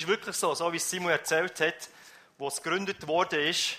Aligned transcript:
ist 0.00 0.08
wirklich 0.08 0.36
so, 0.36 0.54
so 0.54 0.72
wie 0.72 0.78
Simon 0.78 1.10
erzählt 1.10 1.60
hat, 1.60 1.88
wo 2.38 2.48
es 2.48 2.62
gegründet 2.62 3.06
worden 3.06 3.40
ist, 3.40 3.76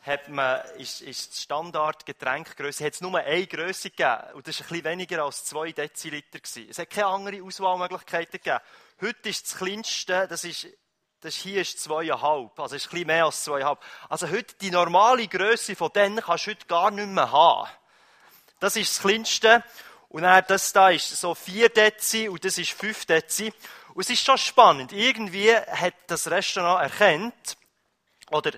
hat 0.00 0.28
man, 0.28 0.62
ist, 0.78 1.02
ist 1.02 1.36
die 1.36 1.40
Standardgetränkgröße, 1.42 2.86
hat 2.86 2.94
es 2.94 3.00
nur 3.02 3.18
eine 3.18 3.46
Größe 3.46 3.90
gegeben. 3.90 4.32
Und 4.32 4.48
das 4.48 4.60
war 4.60 4.66
ein 4.66 4.68
bisschen 4.70 4.84
weniger 4.84 5.24
als 5.24 5.44
zwei 5.44 5.72
Deziliter. 5.72 6.38
Gewesen. 6.38 6.68
Es 6.70 6.78
hat 6.78 6.88
keine 6.88 7.08
andere 7.08 7.42
Auswahlmöglichkeiten 7.42 8.40
gegeben. 8.40 8.60
Heute 9.02 9.28
ist 9.28 9.44
das 9.44 9.58
kleinste, 9.58 10.26
das 10.26 10.44
ist, 10.44 10.68
das 11.20 11.34
hier 11.34 11.60
ist 11.60 11.80
zweieinhalb. 11.80 12.58
Also 12.58 12.76
ist 12.76 12.86
ein 12.86 12.90
bisschen 12.90 13.06
mehr 13.06 13.26
als 13.26 13.44
zweieinhalb. 13.44 13.78
Also 14.08 14.30
heute, 14.30 14.54
die 14.62 14.70
normale 14.70 15.28
Größe 15.28 15.76
von 15.76 15.92
denen 15.92 16.22
kannst 16.22 16.46
du 16.46 16.52
heute 16.52 16.66
gar 16.66 16.90
nicht 16.90 17.08
mehr 17.08 17.30
haben. 17.30 17.68
Das 18.58 18.74
ist 18.76 18.94
das 18.94 19.02
kleinste. 19.02 19.62
Und 20.08 20.22
dann 20.22 20.42
das 20.48 20.72
da 20.72 20.88
ist 20.88 21.14
so 21.14 21.34
vier 21.34 21.68
Dezi 21.68 22.30
und 22.30 22.42
das 22.42 22.56
ist 22.56 22.70
fünf 22.70 23.04
Dezi. 23.04 23.52
Und 23.98 24.04
es 24.04 24.10
ist 24.10 24.24
schon 24.24 24.38
spannend. 24.38 24.92
Irgendwie 24.92 25.52
hat 25.52 25.94
das 26.06 26.30
Restaurant 26.30 26.84
erkannt, 26.84 27.56
oder 28.30 28.52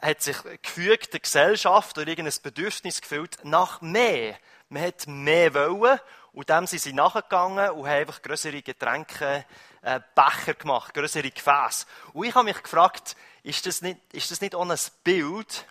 hat 0.00 0.20
sich 0.20 0.36
gefügt 0.62 1.12
der 1.12 1.20
Gesellschaft 1.20 1.96
oder 1.96 2.08
irgendein 2.08 2.34
Bedürfnis 2.42 3.00
gefühlt 3.00 3.38
nach 3.44 3.80
mehr. 3.82 4.36
Man 4.68 4.82
hat 4.82 5.06
mehr 5.06 5.54
wollen 5.54 6.00
und 6.32 6.48
dem 6.48 6.66
sind 6.66 6.80
sie 6.80 6.92
nachgegangen 6.92 7.70
und 7.70 7.86
haben 7.86 8.00
einfach 8.00 8.20
größere 8.20 8.62
Getränke, 8.62 9.46
äh, 9.82 10.00
Becher 10.16 10.54
gemacht, 10.54 10.92
größere 10.92 11.30
Gefäße. 11.30 11.86
Und 12.12 12.26
ich 12.26 12.34
habe 12.34 12.46
mich 12.46 12.60
gefragt, 12.60 13.14
ist 13.44 13.66
das 13.66 13.82
nicht, 13.82 14.00
ist 14.12 14.32
das 14.32 14.40
nicht 14.40 14.56
auch 14.56 14.68
ein 14.68 14.76
Bild 15.04 15.66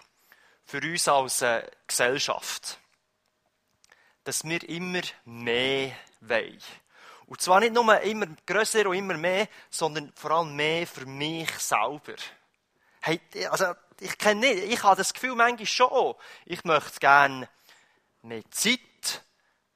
für 0.64 0.80
uns 0.80 1.10
als 1.10 1.42
äh, 1.42 1.70
Gesellschaft? 1.88 2.80
Dass 4.24 4.46
wir 4.46 4.64
immer 4.70 5.02
mehr 5.26 5.92
wollen. 6.22 6.64
Und 7.30 7.40
zwar 7.40 7.60
nicht 7.60 7.76
nur 7.76 8.02
immer 8.02 8.26
größer 8.44 8.88
und 8.88 8.96
immer 8.96 9.16
mehr, 9.16 9.48
sondern 9.70 10.12
vor 10.16 10.32
allem 10.32 10.56
mehr 10.56 10.88
für 10.88 11.06
mich 11.06 11.52
selber. 11.60 12.16
Hey, 13.02 13.22
also, 13.52 13.76
ich 14.00 14.18
kenne 14.18 14.42
nicht, 14.42 14.64
ich 14.64 14.82
habe 14.82 14.96
das 14.96 15.14
Gefühl 15.14 15.36
manchmal 15.36 15.68
schon, 15.68 16.16
ich 16.46 16.64
möchte 16.64 17.00
gerne 17.00 17.48
mehr 18.24 18.42
Zeit, 18.50 18.80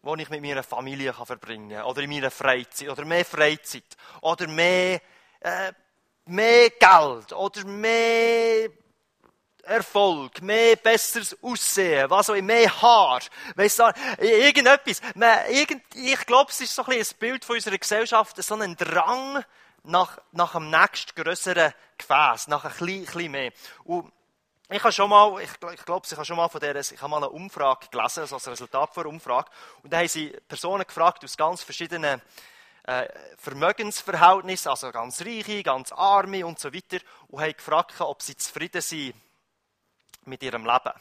die 0.02 0.22
ich 0.22 0.30
mit 0.30 0.42
meiner 0.42 0.64
Familie 0.64 1.14
verbringen 1.14 1.70
kann, 1.70 1.86
oder 1.86 2.02
in 2.02 2.10
meiner 2.10 2.32
Freizeit, 2.32 2.90
oder 2.90 3.06
mehr 3.06 3.24
Freizeit, 3.24 3.98
oder 4.22 4.48
mehr, 4.48 5.00
äh, 5.42 5.74
mehr 6.26 6.72
Geld, 6.72 7.34
oder 7.34 7.66
mehr 7.66 8.70
Erfolg, 9.64 10.42
mehr 10.42 10.76
besseres 10.76 11.38
Aussehen, 11.42 12.10
was 12.10 12.30
auch 12.30 12.42
mehr 12.42 12.82
Haar, 12.82 13.22
weißt 13.56 13.80
du, 13.80 13.94
irgendetwas. 14.20 15.02
Man, 15.16 15.40
irgend, 15.50 15.84
ich 15.96 16.26
glaube, 16.26 16.52
es 16.52 16.60
ist 16.60 16.76
so 16.76 16.84
ein, 16.84 17.00
ein 17.00 17.06
Bild 17.18 17.46
von 17.46 17.56
unserer 17.56 17.78
Gesellschaft, 17.78 18.44
so 18.44 18.56
ein 18.56 18.76
Drang 18.76 19.44
nach, 19.84 20.18
nach 20.34 20.56
einem 20.56 20.70
nächst 20.70 21.16
grösseren 21.16 21.74
Gefäß, 21.98 22.50
nach 22.50 22.66
ein 22.66 22.72
bisschen, 22.72 23.06
bisschen 23.06 23.32
mehr. 23.32 23.52
Und 23.86 24.12
ich 24.70 24.84
habe 24.84 24.92
schon 24.92 25.10
mal, 25.10 25.42
ich, 25.42 25.50
ich 25.50 25.86
glaube, 25.86 26.06
ich 26.06 26.14
habe 26.14 26.26
schon 26.26 26.38
mal 26.38 26.50
von 26.50 26.60
der, 26.60 26.76
ich 26.76 27.02
habe 27.02 27.10
mal 27.10 27.18
eine 27.18 27.30
Umfrage 27.30 27.88
gelesen, 27.90 28.22
also 28.22 28.36
das 28.36 28.48
Resultat 28.50 28.94
von 28.94 29.04
einer 29.04 29.14
Umfrage, 29.14 29.50
und 29.82 29.94
da 29.94 30.00
haben 30.00 30.08
sie 30.10 30.36
Personen 30.48 30.86
gefragt 30.86 31.24
aus 31.24 31.38
ganz 31.38 31.64
verschiedenen 31.64 32.22
äh, 32.84 33.08
Vermögensverhältnissen, 33.38 34.70
also 34.70 34.92
ganz 34.92 35.22
reiche, 35.22 35.64
ganz 35.64 35.94
arme 35.94 36.46
und 36.46 36.60
so 36.60 36.74
weiter, 36.74 36.98
und 37.30 37.42
haben 37.42 37.54
gefragt, 37.54 38.02
ob 38.02 38.22
sie 38.22 38.36
zufrieden 38.36 38.82
sind 38.82 39.16
mit 40.26 40.44
ihrem 40.44 40.66
Leben. 40.66 40.94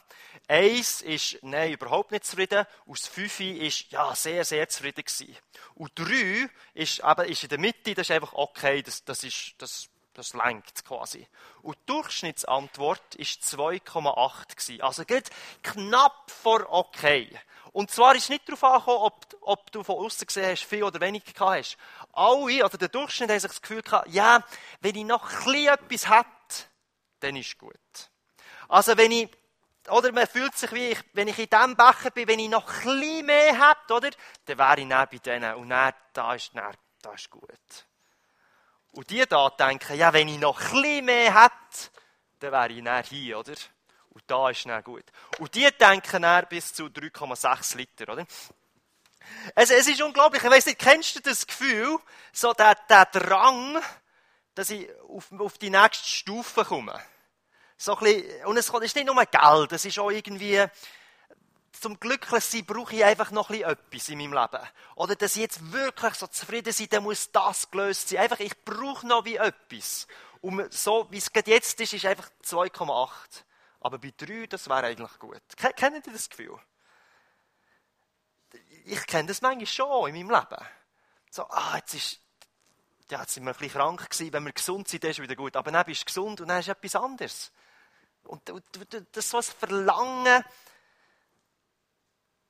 Eins 0.48 1.02
ist, 1.02 1.38
nein, 1.42 1.72
überhaupt 1.72 2.10
nicht 2.10 2.24
zufrieden. 2.24 2.66
Aus 2.86 3.06
fünf 3.06 3.40
ist, 3.40 3.90
ja, 3.90 4.14
sehr, 4.14 4.44
sehr 4.44 4.68
zufrieden 4.68 5.04
gewesen. 5.04 5.36
Und 5.74 5.92
drei 5.94 6.48
ist, 6.74 7.00
eben, 7.00 7.28
ist 7.28 7.42
in 7.42 7.48
der 7.48 7.58
Mitte, 7.58 7.94
das 7.94 8.08
ist 8.08 8.10
einfach 8.10 8.32
okay, 8.34 8.82
das, 8.82 9.04
das 9.04 9.24
ist, 9.24 9.54
das, 9.58 9.88
das 10.14 10.34
lenkt 10.34 10.84
quasi. 10.84 11.26
Und 11.62 11.76
die 11.76 11.86
Durchschnittsantwort 11.86 13.14
ist 13.14 13.42
2,8 13.42 14.56
gewesen. 14.56 14.82
Also 14.82 15.04
geht 15.04 15.30
knapp 15.62 16.30
vor 16.30 16.66
okay. 16.70 17.38
Und 17.72 17.90
zwar 17.90 18.14
ist 18.14 18.28
nicht 18.28 18.46
darauf 18.46 18.64
angekommen, 18.64 18.98
ob, 18.98 19.36
ob 19.40 19.72
du 19.72 19.82
von 19.82 20.04
außen 20.04 20.26
gesehen 20.26 20.50
hast, 20.50 20.64
viel 20.64 20.84
oder 20.84 21.00
wenig 21.00 21.24
gehabt 21.24 21.58
hast. 21.58 21.76
Alle, 22.12 22.64
oder 22.64 22.76
der 22.76 22.88
Durchschnitt, 22.88 23.30
haben 23.30 23.40
sich 23.40 23.50
das 23.50 23.62
Gefühl 23.62 23.82
gehabt, 23.82 24.08
ja, 24.08 24.44
wenn 24.80 24.94
ich 24.94 25.04
noch 25.04 25.24
ein 25.24 25.44
bisschen 25.44 25.68
etwas 25.68 26.10
hätte, 26.10 26.68
dann 27.20 27.36
ist 27.36 27.56
gut. 27.56 27.78
Also 28.72 28.96
wenn 28.96 29.12
ich, 29.12 29.28
oder 29.90 30.12
man 30.12 30.26
fühlt 30.26 30.56
sich 30.56 30.72
wie, 30.72 30.92
ich, 30.92 30.98
wenn 31.12 31.28
ich 31.28 31.38
in 31.38 31.50
diesem 31.50 31.76
Becher 31.76 32.10
bin, 32.10 32.26
wenn 32.26 32.38
ich 32.38 32.48
noch 32.48 32.66
ein 32.66 32.84
bisschen 32.84 33.26
mehr 33.26 33.68
hätte, 33.68 33.92
oder, 33.92 34.08
dann 34.46 34.58
wäre 34.58 34.80
ich 34.80 34.86
näher 34.86 35.06
bei 35.06 35.18
denen 35.18 35.54
und 35.56 35.68
dann, 35.68 35.92
da 36.14 36.34
ist, 36.34 36.52
dann, 36.54 36.74
da 37.02 37.12
ist 37.12 37.28
gut. 37.28 37.44
Und 38.92 39.10
die 39.10 39.26
da 39.28 39.50
denken, 39.50 39.94
ja, 39.98 40.10
wenn 40.14 40.26
ich 40.26 40.38
noch 40.38 40.58
ein 40.58 40.72
bisschen 40.72 41.04
mehr 41.04 41.42
hätte, 41.42 41.90
dann 42.38 42.52
wäre 42.52 42.72
ich 42.72 42.82
näher 42.82 43.02
hier, 43.02 43.38
oder? 43.40 43.52
Und 44.08 44.24
da 44.26 44.48
ist 44.48 44.64
dann 44.64 44.82
gut. 44.82 45.04
Und 45.38 45.54
die 45.54 45.68
denken 45.78 46.22
dann 46.22 46.46
bis 46.48 46.72
zu 46.72 46.86
3,6 46.86 47.76
Liter, 47.76 48.10
oder? 48.10 48.26
Also, 49.54 49.74
es 49.74 49.86
ist 49.86 50.00
unglaublich. 50.00 50.42
Ich 50.42 50.50
weiss 50.50 50.64
nicht, 50.64 50.78
kennst 50.78 51.14
du 51.14 51.20
das 51.20 51.46
Gefühl, 51.46 51.98
so 52.32 52.54
der, 52.54 52.74
der 52.88 53.04
Drang, 53.04 53.82
dass 54.54 54.70
ich 54.70 54.88
auf, 55.08 55.30
auf 55.38 55.58
die 55.58 55.68
nächste 55.68 56.08
Stufe 56.08 56.64
komme? 56.64 56.98
So 57.82 57.96
ein 57.96 58.04
bisschen, 58.04 58.46
und 58.46 58.56
es 58.56 58.68
ist 58.68 58.94
nicht 58.94 59.06
nur 59.06 59.26
Geld, 59.26 59.72
es 59.72 59.84
ist 59.84 59.98
auch 59.98 60.12
irgendwie, 60.12 60.64
zum 61.72 61.98
Glücklichsein 61.98 62.64
brauche 62.64 62.94
ich 62.94 63.04
einfach 63.04 63.32
noch 63.32 63.50
ein 63.50 63.62
etwas 63.62 64.08
in 64.08 64.18
meinem 64.18 64.34
Leben. 64.34 64.64
Oder 64.94 65.16
dass 65.16 65.34
ich 65.34 65.42
jetzt 65.42 65.72
wirklich 65.72 66.14
so 66.14 66.28
zufrieden 66.28 66.72
bin, 66.72 66.88
dann 66.90 67.02
muss 67.02 67.32
das 67.32 67.68
gelöst 67.72 68.08
sein. 68.08 68.20
Einfach, 68.20 68.38
ich 68.38 68.56
brauche 68.64 69.04
noch 69.04 69.24
wie 69.24 69.34
etwas. 69.34 70.06
Und 70.40 70.72
so, 70.72 71.08
wie 71.10 71.18
es 71.18 71.28
jetzt 71.44 71.80
ist, 71.80 71.92
ist 71.92 72.06
einfach 72.06 72.30
2,8. 72.44 73.08
Aber 73.80 73.98
bei 73.98 74.12
3, 74.16 74.46
das 74.46 74.68
wäre 74.68 74.86
eigentlich 74.86 75.18
gut. 75.18 75.42
Kennen 75.74 76.00
Sie 76.04 76.12
das 76.12 76.30
Gefühl? 76.30 76.56
Ich 78.84 79.04
kenne 79.08 79.26
das 79.26 79.42
manchmal 79.42 79.66
schon 79.66 80.14
in 80.14 80.24
meinem 80.24 80.40
Leben. 80.40 80.64
So, 81.32 81.48
ah, 81.48 81.74
jetzt 81.78 81.94
ist, 81.94 82.20
ja, 83.10 83.22
jetzt 83.22 83.34
sind 83.34 83.42
wir 83.42 83.50
ein 83.50 83.58
bisschen 83.58 83.72
krank 83.72 84.08
gewesen. 84.08 84.32
Wenn 84.32 84.44
wir 84.44 84.52
gesund 84.52 84.86
sind, 84.86 85.02
dann 85.02 85.10
ist 85.10 85.18
es 85.18 85.22
wieder 85.24 85.34
gut. 85.34 85.56
Aber 85.56 85.72
dann 85.72 85.84
bist 85.84 86.02
du 86.02 86.04
gesund 86.04 86.40
und 86.40 86.46
dann 86.46 86.60
ist 86.60 86.68
etwas 86.68 86.94
anderes. 86.94 87.50
Und, 88.24 88.42
das 89.12 89.24
ist 89.24 89.30
so 89.30 89.36
ein 89.38 89.42
Verlangen, 89.42 90.44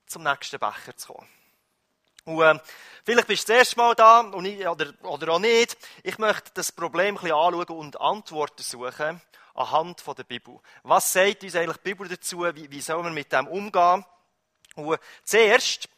zum 0.06 0.22
nächsten 0.22 0.58
Becher 0.58 0.96
zu 0.96 1.14
kommen. 1.14 1.28
Und, 2.24 2.42
äh, 2.42 2.58
vielleicht 3.04 3.26
bist 3.26 3.48
du 3.48 3.52
das 3.52 3.58
erste 3.60 3.76
Mal 3.76 3.94
da 3.94 4.20
und 4.20 4.44
ich, 4.44 4.66
oder, 4.66 4.92
oder 5.02 5.32
auch 5.32 5.38
nicht. 5.38 5.76
Ich 6.02 6.18
möchte 6.18 6.50
das 6.54 6.70
Problem 6.70 7.16
ein 7.16 7.20
bisschen 7.20 7.36
anschauen 7.36 7.78
und 7.78 8.00
Antworten 8.00 8.62
suchen 8.62 9.20
anhand 9.54 10.00
von 10.00 10.14
der 10.14 10.24
Bibel. 10.24 10.60
Was 10.82 11.12
sagt 11.12 11.42
uns 11.42 11.56
eigentlich 11.56 11.76
die 11.78 11.90
Bibel 11.90 12.08
dazu? 12.08 12.40
Wie, 12.54 12.70
wie 12.70 12.80
soll 12.80 13.02
man 13.02 13.14
mit 13.14 13.32
dem 13.32 13.46
umgehen? 13.48 14.04
Und 14.76 14.98
zuerst 15.24 15.88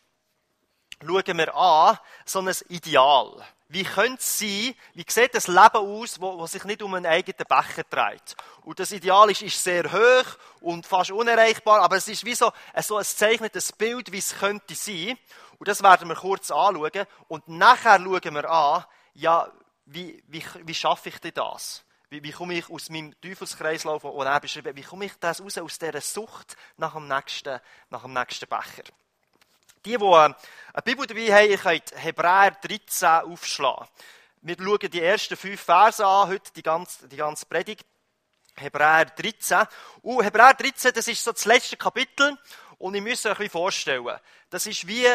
schauen 1.00 1.38
wir 1.38 1.54
an, 1.54 1.98
so 2.24 2.40
ein 2.40 2.52
Ideal. 2.68 3.44
Wie 3.74 3.82
könnte 3.82 4.20
es 4.20 4.38
sein, 4.38 4.72
wie 4.92 5.04
sieht 5.08 5.34
das 5.34 5.48
Leben 5.48 5.58
aus, 5.58 6.20
wo, 6.20 6.38
wo, 6.38 6.46
sich 6.46 6.62
nicht 6.62 6.80
um 6.80 6.94
einen 6.94 7.06
eigenen 7.06 7.44
Becher 7.48 7.82
dreht? 7.82 8.36
Und 8.62 8.78
das 8.78 8.92
Ideal 8.92 9.28
ist, 9.32 9.42
ist 9.42 9.64
sehr 9.64 9.90
hoch 9.92 10.38
und 10.60 10.86
fast 10.86 11.10
unerreichbar, 11.10 11.80
aber 11.80 11.96
es 11.96 12.06
ist 12.06 12.24
wie 12.24 12.36
so, 12.36 12.52
so 12.82 12.98
ein 12.98 13.04
zeichnetes 13.04 13.72
Bild, 13.72 14.12
wie 14.12 14.18
es 14.18 14.38
könnte 14.38 14.76
sein. 14.76 15.18
Und 15.58 15.66
das 15.66 15.82
werden 15.82 16.08
wir 16.08 16.14
kurz 16.14 16.52
anschauen. 16.52 17.04
Und 17.26 17.48
nachher 17.48 17.98
schauen 17.98 18.34
wir 18.34 18.48
an, 18.48 18.84
ja, 19.14 19.50
wie, 19.86 20.22
wie, 20.28 20.44
wie 20.62 20.74
schaffe 20.74 21.08
ich 21.08 21.18
denn 21.18 21.34
das? 21.34 21.84
Wie, 22.10 22.22
wie 22.22 22.30
komme 22.30 22.54
ich 22.54 22.70
aus 22.70 22.90
meinem 22.90 23.20
Teufelskreislauf, 23.20 24.04
und 24.04 24.24
er 24.24 24.38
beschrieben, 24.38 24.76
wie 24.76 24.82
komme 24.82 25.06
ich 25.06 25.14
das 25.18 25.42
raus, 25.42 25.58
aus 25.58 25.80
dieser 25.80 26.00
Sucht 26.00 26.54
nach 26.76 26.92
dem 26.94 27.08
nächsten, 27.08 27.58
nach 27.90 28.02
dem 28.02 28.12
nächsten 28.12 28.48
Becher? 28.48 28.84
Die, 29.84 29.98
die 29.98 30.04
äh, 30.04 30.16
eine 30.16 30.82
Bibel 30.82 31.06
dabei 31.06 31.32
haben, 31.32 31.58
könnt 31.58 31.92
Hebräer 32.02 32.52
13 32.52 33.08
aufschlagen. 33.30 33.86
Wir 34.40 34.56
schauen 34.58 34.90
die 34.90 35.00
ersten 35.00 35.36
fünf 35.36 35.60
Verse 35.60 36.04
an, 36.04 36.28
heute 36.28 36.52
die 36.54 36.62
ganze, 36.62 37.06
die 37.06 37.16
ganze 37.16 37.44
Predigt. 37.44 37.84
Hebräer 38.56 39.06
13. 39.06 39.66
Und 40.02 40.24
Hebräer 40.24 40.54
13, 40.54 40.92
das 40.94 41.08
ist 41.08 41.22
so 41.22 41.32
das 41.32 41.44
letzte 41.44 41.76
Kapitel. 41.76 42.38
Und 42.78 42.94
ich 42.94 43.02
muss 43.02 43.26
euch 43.26 43.32
ein 43.32 43.36
bisschen 43.36 43.50
vorstellen, 43.50 44.18
das 44.48 44.66
ist 44.66 44.86
wie 44.86 45.06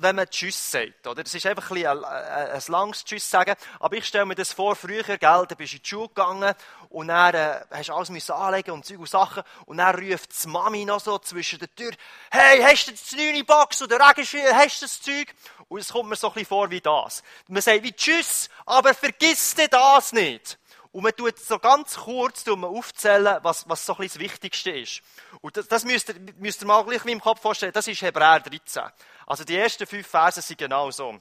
wenn 0.00 0.16
man 0.16 0.28
Tschüss 0.28 0.70
sagt. 0.70 1.06
Oder? 1.06 1.22
Das 1.22 1.34
ist 1.34 1.46
einfach 1.46 1.70
ein, 1.70 1.86
ein, 1.86 2.04
ein, 2.04 2.62
langes 2.68 3.04
Tschüss 3.04 3.30
sagen. 3.30 3.54
Aber 3.78 3.96
ich 3.96 4.06
stelle 4.06 4.26
mir 4.26 4.34
das 4.34 4.52
vor, 4.52 4.76
früher, 4.76 5.02
gell, 5.02 5.18
da 5.20 5.54
bist 5.56 5.72
du 5.72 5.76
in 5.76 5.82
die 5.82 5.88
Schule 5.88 6.08
gegangen 6.08 6.54
und 6.88 7.08
dann 7.08 7.34
äh, 7.34 7.60
hast 7.70 7.88
du 7.88 7.94
alles 7.94 8.10
müssen 8.10 8.32
anlegen 8.32 8.72
und 8.72 8.84
Zeug 8.84 8.98
und 8.98 9.08
Sachen. 9.08 9.42
Und 9.66 9.78
dann 9.78 9.94
ruft 9.94 10.30
die 10.42 10.48
Mami 10.48 10.84
noch 10.84 11.00
so 11.00 11.18
zwischen 11.18 11.58
der 11.58 11.74
Tür, 11.74 11.92
hey, 12.30 12.60
hast 12.62 12.86
du 12.86 12.92
das 12.92 13.12
neue 13.12 13.44
Box 13.44 13.82
oder 13.82 13.98
Regenschirr, 14.08 14.54
hast 14.54 14.80
du 14.80 14.84
das 14.86 15.02
Zeug? 15.02 15.34
Und 15.68 15.80
es 15.80 15.92
kommt 15.92 16.08
mir 16.08 16.16
so 16.16 16.28
ein 16.28 16.34
bisschen 16.34 16.48
vor 16.48 16.70
wie 16.70 16.80
das. 16.80 17.22
Man 17.48 17.62
sagt 17.62 17.82
wie 17.82 17.92
Tschüss, 17.92 18.48
aber 18.66 18.94
vergiss 18.94 19.54
dir 19.54 19.68
das 19.68 20.12
nicht. 20.12 20.59
Und 20.92 21.04
man 21.04 21.14
tut 21.14 21.38
so 21.38 21.58
ganz 21.58 21.96
kurz 21.96 22.46
aufzählen, 22.48 23.38
was, 23.42 23.68
was 23.68 23.86
so 23.86 23.96
ein 23.96 24.08
das 24.08 24.18
Wichtigste 24.18 24.70
ist. 24.72 25.02
Und 25.40 25.56
das, 25.56 25.68
das 25.68 25.84
müsst, 25.84 26.08
ihr, 26.08 26.16
müsst 26.38 26.62
ihr 26.62 26.66
mal 26.66 26.84
gleich 26.84 27.04
wie 27.04 27.12
im 27.12 27.20
Kopf 27.20 27.40
vorstellen, 27.40 27.72
das 27.72 27.86
ist 27.86 28.02
Hebräer 28.02 28.40
13. 28.40 28.82
Also 29.26 29.44
die 29.44 29.56
ersten 29.56 29.86
fünf 29.86 30.06
Verse 30.06 30.42
sind 30.42 30.58
genau 30.58 30.90
so. 30.90 31.20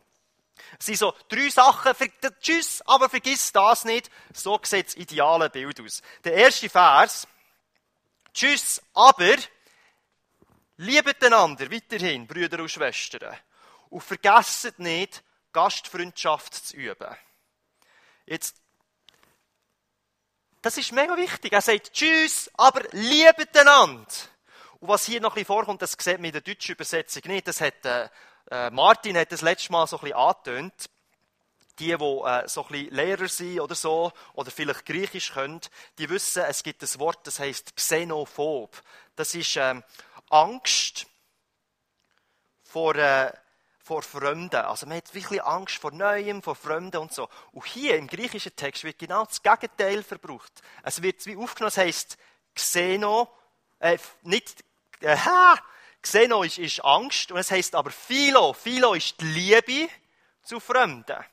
Es 0.78 0.88
sind 0.88 0.98
so 0.98 1.14
drei 1.30 1.50
Sachen, 1.50 1.94
tschüss, 2.42 2.82
aber 2.86 3.10
vergiss 3.10 3.52
das 3.52 3.86
nicht. 3.86 4.10
So 4.34 4.60
sieht 4.64 4.88
das 4.88 4.96
ideale 4.96 5.50
Bild 5.50 5.80
aus. 5.82 6.02
Der 6.24 6.34
erste 6.34 6.70
Vers, 6.70 7.28
tschüss, 8.34 8.82
aber 8.94 9.36
liebet 10.78 11.24
einander 11.24 11.72
weiterhin, 11.72 12.26
Brüder 12.28 12.60
und 12.60 12.72
Schwestern. 12.72 13.36
Und 13.90 14.02
vergesst 14.02 14.80
nicht, 14.80 15.24
Gastfreundschaft 15.52 16.54
zu 16.54 16.76
üben. 16.76 17.16
Jetzt, 18.26 18.56
das 20.62 20.78
ist 20.78 20.92
mega 20.92 21.16
wichtig. 21.16 21.54
Er 21.54 21.62
sagt 21.62 21.94
Tschüss, 21.94 22.50
aber 22.56 22.82
liebet 22.92 23.58
einander. 23.58 24.06
Und 24.80 24.88
was 24.88 25.06
hier 25.06 25.22
noch 25.22 25.32
ein 25.32 25.36
bisschen 25.36 25.48
vorkommt, 25.48 25.82
das 25.82 25.96
sieht 26.00 26.18
man 26.18 26.26
in 26.26 26.32
der 26.32 26.42
deutschen 26.42 26.74
Übersetzung 26.74 27.24
nicht. 27.26 27.48
Das 27.48 27.62
hat, 27.62 27.86
äh, 27.86 28.10
äh, 28.52 28.70
Martin 28.70 29.18
hat 29.18 29.32
das 29.32 29.42
letzte 29.42 29.72
Mal 29.72 29.88
so 29.88 29.98
ein 29.98 30.02
bisschen 30.02 30.18
angetönt. 30.18 30.90
Die, 31.80 31.86
die 31.86 31.92
äh, 31.94 32.48
so 32.48 32.64
ein 32.64 32.68
bisschen 32.70 32.94
Lehrer 32.94 33.28
sind 33.30 33.62
oder 33.62 33.76
so, 33.76 34.12
oder 34.34 34.52
vielleicht 34.52 34.86
Griechisch 34.86 35.32
können, 35.32 35.62
die 35.98 36.10
wissen, 36.10 36.44
es 36.44 36.62
gibt 36.62 36.84
ein 36.84 37.00
Wort, 37.00 37.26
das 37.26 37.40
heißt 37.40 37.74
Xenophob. 37.76 38.82
Das 39.16 39.34
ist 39.34 39.56
ähm, 39.56 39.82
Angst 40.30 41.08
vor, 42.64 42.96
äh, 42.96 43.32
vor 43.90 44.04
Fremden. 44.04 44.56
Also 44.58 44.86
man 44.86 44.98
hat 44.98 45.16
wirklich 45.16 45.44
Angst 45.44 45.78
vor 45.78 45.92
Neuem, 45.92 46.44
vor 46.44 46.56
Fremden 46.56 46.98
und 46.98 47.12
so. 47.12 47.28
Und 47.54 47.66
hier 47.66 47.98
im 47.98 48.06
griechischen 48.06 48.56
Text 48.56 48.84
wird 48.84 49.00
genau 49.00 49.26
das 49.26 49.42
Gegenteil 49.42 50.04
verbraucht. 50.04 50.62
Es 50.84 51.02
wird 51.02 51.26
wie 51.26 51.36
aufgenommen, 51.36 51.70
es 51.70 51.78
heisst 51.78 52.18
Xeno, 52.54 53.28
äh, 53.80 53.98
nicht, 54.22 54.64
äh, 55.00 55.18
Xeno 56.04 56.44
ist, 56.44 56.60
ist 56.60 56.86
Angst 56.86 57.32
und 57.32 57.40
es 57.40 57.50
heisst 57.50 57.74
aber 57.74 57.90
Philo. 57.90 58.54
Philo 58.54 58.94
ist 58.94 59.20
die 59.22 59.26
Liebe 59.26 59.90
zu 60.44 60.60
Fremden. 60.60 61.26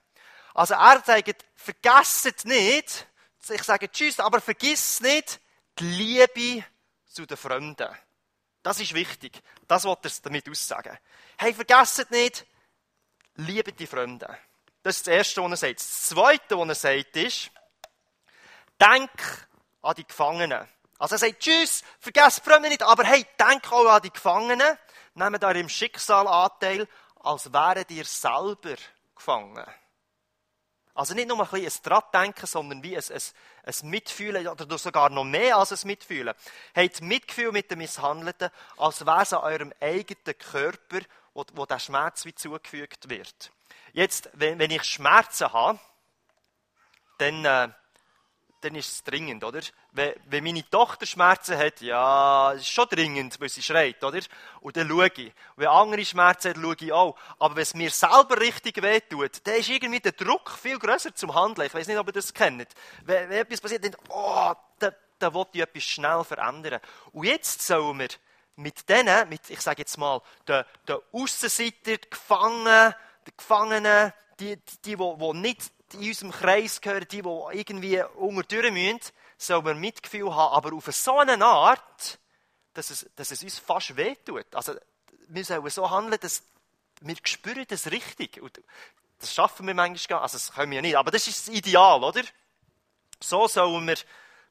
Also 0.54 0.74
er 0.74 1.02
sagt, 1.04 1.44
vergesst 1.56 2.46
nicht, 2.46 3.06
ich 3.50 3.62
sage 3.64 3.90
Tschüss, 3.90 4.18
aber 4.18 4.40
vergiss 4.40 5.02
nicht 5.02 5.40
die 5.78 5.84
Liebe 5.84 6.64
zu 7.06 7.26
den 7.26 7.36
Fremden. 7.36 7.94
Das 8.66 8.80
ist 8.80 8.94
wichtig. 8.94 9.40
Das 9.68 9.84
wollte 9.84 10.08
er 10.08 10.14
damit 10.24 10.50
aussagen. 10.50 10.98
Hey, 11.38 11.54
vergesst 11.54 12.10
nicht, 12.10 12.44
liebe 13.36 13.72
die 13.72 13.86
Freunde. 13.86 14.26
Das 14.82 14.96
ist 14.96 15.06
das 15.06 15.14
Erste, 15.14 15.40
was 15.44 15.50
er 15.52 15.56
sagt. 15.56 15.78
Das 15.78 16.02
Zweite, 16.08 16.58
was 16.58 16.68
er 16.68 16.74
sagt, 16.74 17.16
ist, 17.16 17.50
denk 18.80 19.48
an 19.82 19.94
die 19.94 20.04
Gefangenen. 20.04 20.66
Also 20.98 21.14
er 21.14 21.18
sagt, 21.18 21.38
tschüss, 21.38 21.84
vergesst 22.00 22.38
die 22.44 22.50
Freunde 22.50 22.68
nicht, 22.68 22.82
aber 22.82 23.04
hey, 23.04 23.24
denk 23.38 23.70
auch 23.70 23.86
an 23.86 24.02
die 24.02 24.10
Gefangenen. 24.10 24.76
Nehmt 25.14 25.42
da 25.44 25.52
im 25.52 25.68
Schicksal 25.68 26.26
Anteil, 26.26 26.88
als 27.20 27.52
wären 27.52 27.84
ihr 27.90 28.04
selber 28.04 28.74
gefangen. 29.14 29.64
Also 30.96 31.14
nicht 31.14 31.28
nur 31.28 31.38
ein 31.38 31.46
bisschen 31.46 31.80
ein 31.80 31.82
Dran-Denken, 31.82 32.46
sondern 32.46 32.82
wie 32.82 32.96
ein, 32.96 33.04
ein, 33.10 33.20
ein 33.64 33.90
Mitfühlen 33.90 34.48
oder 34.48 34.78
sogar 34.78 35.10
noch 35.10 35.24
mehr 35.24 35.58
als 35.58 35.72
ein 35.72 35.86
Mitfühlen. 35.86 36.34
Habt 36.74 37.02
Mitgefühl 37.02 37.52
mit 37.52 37.70
den 37.70 37.78
Misshandelten, 37.78 38.48
als 38.78 39.04
wäre 39.04 39.22
es 39.22 39.32
an 39.34 39.42
eurem 39.42 39.72
eigenen 39.78 40.38
Körper, 40.38 41.00
wo, 41.34 41.44
wo 41.52 41.66
der 41.66 41.78
Schmerz 41.78 42.24
wie 42.24 42.34
zugefügt 42.34 43.10
wird. 43.10 43.52
Jetzt, 43.92 44.30
wenn, 44.32 44.58
wenn 44.58 44.70
ich 44.70 44.84
Schmerzen 44.84 45.52
habe, 45.52 45.78
dann, 47.18 47.44
äh, 47.44 47.68
dann 48.60 48.74
ist 48.74 48.92
es 48.92 49.04
dringend, 49.04 49.44
oder? 49.44 49.60
Wenn, 49.92 50.14
wenn 50.26 50.44
meine 50.44 50.68
Tochter 50.68 51.06
Schmerzen 51.06 51.56
hat, 51.56 51.80
ja, 51.80 52.52
es 52.54 52.62
ist 52.62 52.70
schon 52.70 52.88
dringend, 52.88 53.40
weil 53.40 53.48
sie 53.48 53.62
schreit, 53.62 54.02
oder? 54.02 54.20
Und 54.60 54.76
dann 54.76 54.88
schaue 54.88 55.06
ich. 55.06 55.26
Und 55.26 55.32
wenn 55.56 55.68
andere 55.68 56.04
Schmerzen 56.04 56.50
hat, 56.50 56.56
schaue 56.56 56.76
ich 56.80 56.92
auch. 56.92 57.16
Aber 57.38 57.56
wenn 57.56 57.62
es 57.62 57.74
mir 57.74 57.90
selber 57.90 58.40
richtig 58.40 58.82
wehtut, 58.82 59.46
dann 59.46 59.54
ist 59.56 59.68
irgendwie 59.68 60.00
der 60.00 60.12
Druck 60.12 60.50
viel 60.50 60.78
größer 60.78 61.14
zum 61.14 61.34
Handeln. 61.34 61.66
Ich 61.66 61.74
weiß 61.74 61.86
nicht, 61.86 61.98
ob 61.98 62.06
ihr 62.08 62.12
das 62.12 62.32
kennt. 62.32 62.68
Wenn, 63.04 63.28
wenn 63.28 63.38
etwas 63.38 63.60
passiert, 63.60 63.84
dann, 63.84 63.96
oh, 64.08 64.52
da, 64.78 64.92
da 65.18 65.34
will 65.34 65.46
ich 65.52 65.60
etwas 65.60 65.82
schnell 65.82 66.24
verändern. 66.24 66.80
Und 67.12 67.24
jetzt 67.24 67.62
sollen 67.62 67.98
wir 67.98 68.08
mit 68.56 68.88
denen, 68.88 69.28
mit, 69.28 69.50
ich 69.50 69.60
sage 69.60 69.82
jetzt 69.82 69.98
mal, 69.98 70.22
den, 70.48 70.64
den 70.88 70.96
Aussenseiter, 71.12 71.98
die 71.98 72.10
Gefangenen, 72.10 72.94
die 73.26 73.36
Gefangenen, 73.36 74.12
die, 74.40 74.56
die, 74.56 74.78
die, 74.84 74.96
die 74.96 75.32
nicht 75.34 75.72
in 75.94 76.00
unserem 76.00 76.32
Kreis 76.32 76.80
gehören, 76.80 77.06
die, 77.10 77.22
die 77.22 77.58
irgendwie 77.58 78.02
unterdurch 78.16 78.72
müssen, 78.72 79.00
sollen 79.38 79.64
wir 79.64 79.74
Mitgefühl 79.74 80.34
haben, 80.34 80.54
aber 80.54 80.74
auf 80.74 80.86
so 80.86 81.18
eine 81.18 81.44
Art, 81.44 82.18
dass 82.74 82.90
es, 82.90 83.08
dass 83.16 83.30
es 83.30 83.42
uns 83.42 83.58
fast 83.58 83.96
wehtut. 83.96 84.46
Also, 84.54 84.74
wir 85.28 85.44
sollen 85.44 85.68
so 85.70 85.90
handeln, 85.90 86.18
dass 86.20 86.42
wir 87.00 87.16
spüren 87.24 87.64
das 87.68 87.90
richtig. 87.90 88.40
Und 88.40 88.60
das 89.18 89.34
schaffen 89.34 89.66
wir 89.66 89.74
manchmal 89.74 90.18
gar. 90.18 90.22
Also, 90.22 90.36
das 90.36 90.52
können 90.52 90.72
wir 90.72 90.82
nicht. 90.82 90.96
Aber 90.96 91.10
das 91.10 91.26
ist 91.26 91.48
das 91.48 91.54
Ideal, 91.54 92.02
oder? 92.02 92.22
So 93.20 93.48
sollen 93.48 93.86
wir 93.86 93.96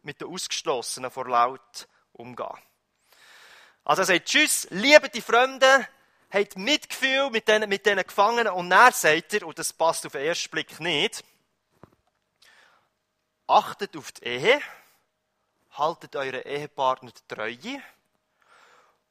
mit 0.04 0.22
den 0.22 0.28
Ausgeschlossenen 0.28 1.12
vor 1.12 1.28
Laut 1.28 1.88
umgehen. 2.14 2.58
Also 3.84 4.02
er 4.02 4.06
sagt, 4.06 4.26
tschüss, 4.26 4.68
liebe 4.72 5.10
die 5.10 5.22
Fremden, 5.22 5.88
habt 6.36 6.58
Mitgefühl 6.58 7.30
mit 7.30 7.48
diesen, 7.48 7.70
mit 7.70 7.84
Gefangenen 7.84 8.54
und 8.54 8.70
dann 8.70 8.92
sagt 8.92 9.34
er, 9.34 9.48
und 9.48 9.58
das 9.58 9.74
passt 9.74 10.06
auf 10.06 10.12
den 10.12 10.26
ersten 10.26 10.50
Blick 10.50 10.80
nicht, 10.80 11.24
achtet 13.48 13.96
auf 13.96 14.12
die 14.12 14.26
Ehe, 14.26 14.60
haltet 15.72 16.16
euren 16.16 16.42
Ehepartner 16.42 17.12
treu 17.28 17.56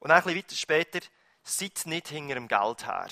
und 0.01 0.11
ein 0.11 0.23
bisschen 0.23 0.37
weiter 0.37 0.57
später, 0.57 1.01
seid 1.43 1.87
nicht 1.87 2.09
hinter 2.09 2.35
dem 2.35 2.49
Geld 2.49 2.87
her. 2.87 3.09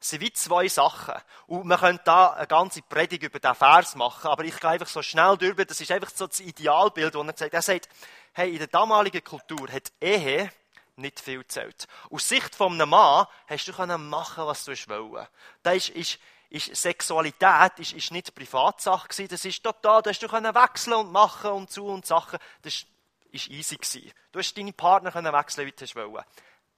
Es 0.00 0.10
sind 0.10 0.20
wie 0.20 0.32
zwei 0.32 0.68
Sachen. 0.68 1.14
Und 1.46 1.64
man 1.64 1.78
könnte 1.78 2.02
da 2.04 2.32
eine 2.34 2.46
ganze 2.46 2.82
Predigt 2.82 3.22
über 3.22 3.38
diesen 3.38 3.54
Vers 3.54 3.94
machen, 3.94 4.30
aber 4.30 4.44
ich 4.44 4.58
gehe 4.60 4.70
einfach 4.70 4.88
so 4.88 5.02
schnell 5.02 5.36
durch. 5.36 5.56
Das 5.66 5.80
ist 5.80 5.90
einfach 5.90 6.10
so 6.10 6.26
das 6.26 6.40
Idealbild, 6.40 7.14
das 7.14 7.26
er 7.26 7.36
sagt. 7.36 7.54
Er 7.54 7.62
sagt, 7.62 7.88
hey, 8.32 8.52
in 8.52 8.58
der 8.58 8.66
damaligen 8.66 9.24
Kultur 9.24 9.70
hat 9.72 9.92
Ehe 10.00 10.52
nicht 10.96 11.20
viel 11.20 11.38
gezählt. 11.38 11.86
Aus 12.10 12.28
Sicht 12.28 12.54
von 12.54 12.72
einem 12.72 12.90
Mann 12.90 13.26
hast 13.48 13.66
du 13.66 13.98
machen, 13.98 14.46
was 14.46 14.64
du 14.64 14.72
willst. 14.72 15.30
Da 15.62 15.72
ist, 15.72 15.90
ist, 15.90 16.18
ist 16.50 16.74
Sexualität 16.74 17.78
ist, 17.78 17.92
ist 17.92 18.10
nicht 18.10 18.34
Privatsache 18.34 19.08
gewesen. 19.08 19.28
Das 19.28 19.44
ist 19.44 19.62
total, 19.62 20.02
da 20.02 20.10
hast 20.10 20.22
du 20.22 20.28
können 20.28 20.54
wechseln 20.54 20.94
und 20.94 21.12
machen 21.12 21.50
und 21.50 21.70
zu 21.70 21.86
und 21.86 22.06
Sachen. 22.06 22.38
Das 22.62 22.86
ist 23.32 23.48
easy 23.48 23.76
gewesen. 23.76 24.12
Du 24.32 24.38
hast 24.38 24.56
deine 24.56 24.72
Partner 24.72 25.12
können 25.12 25.32
wechseln, 25.32 25.66
wie 25.66 25.72
du 25.72 25.94
willst. 25.94 26.26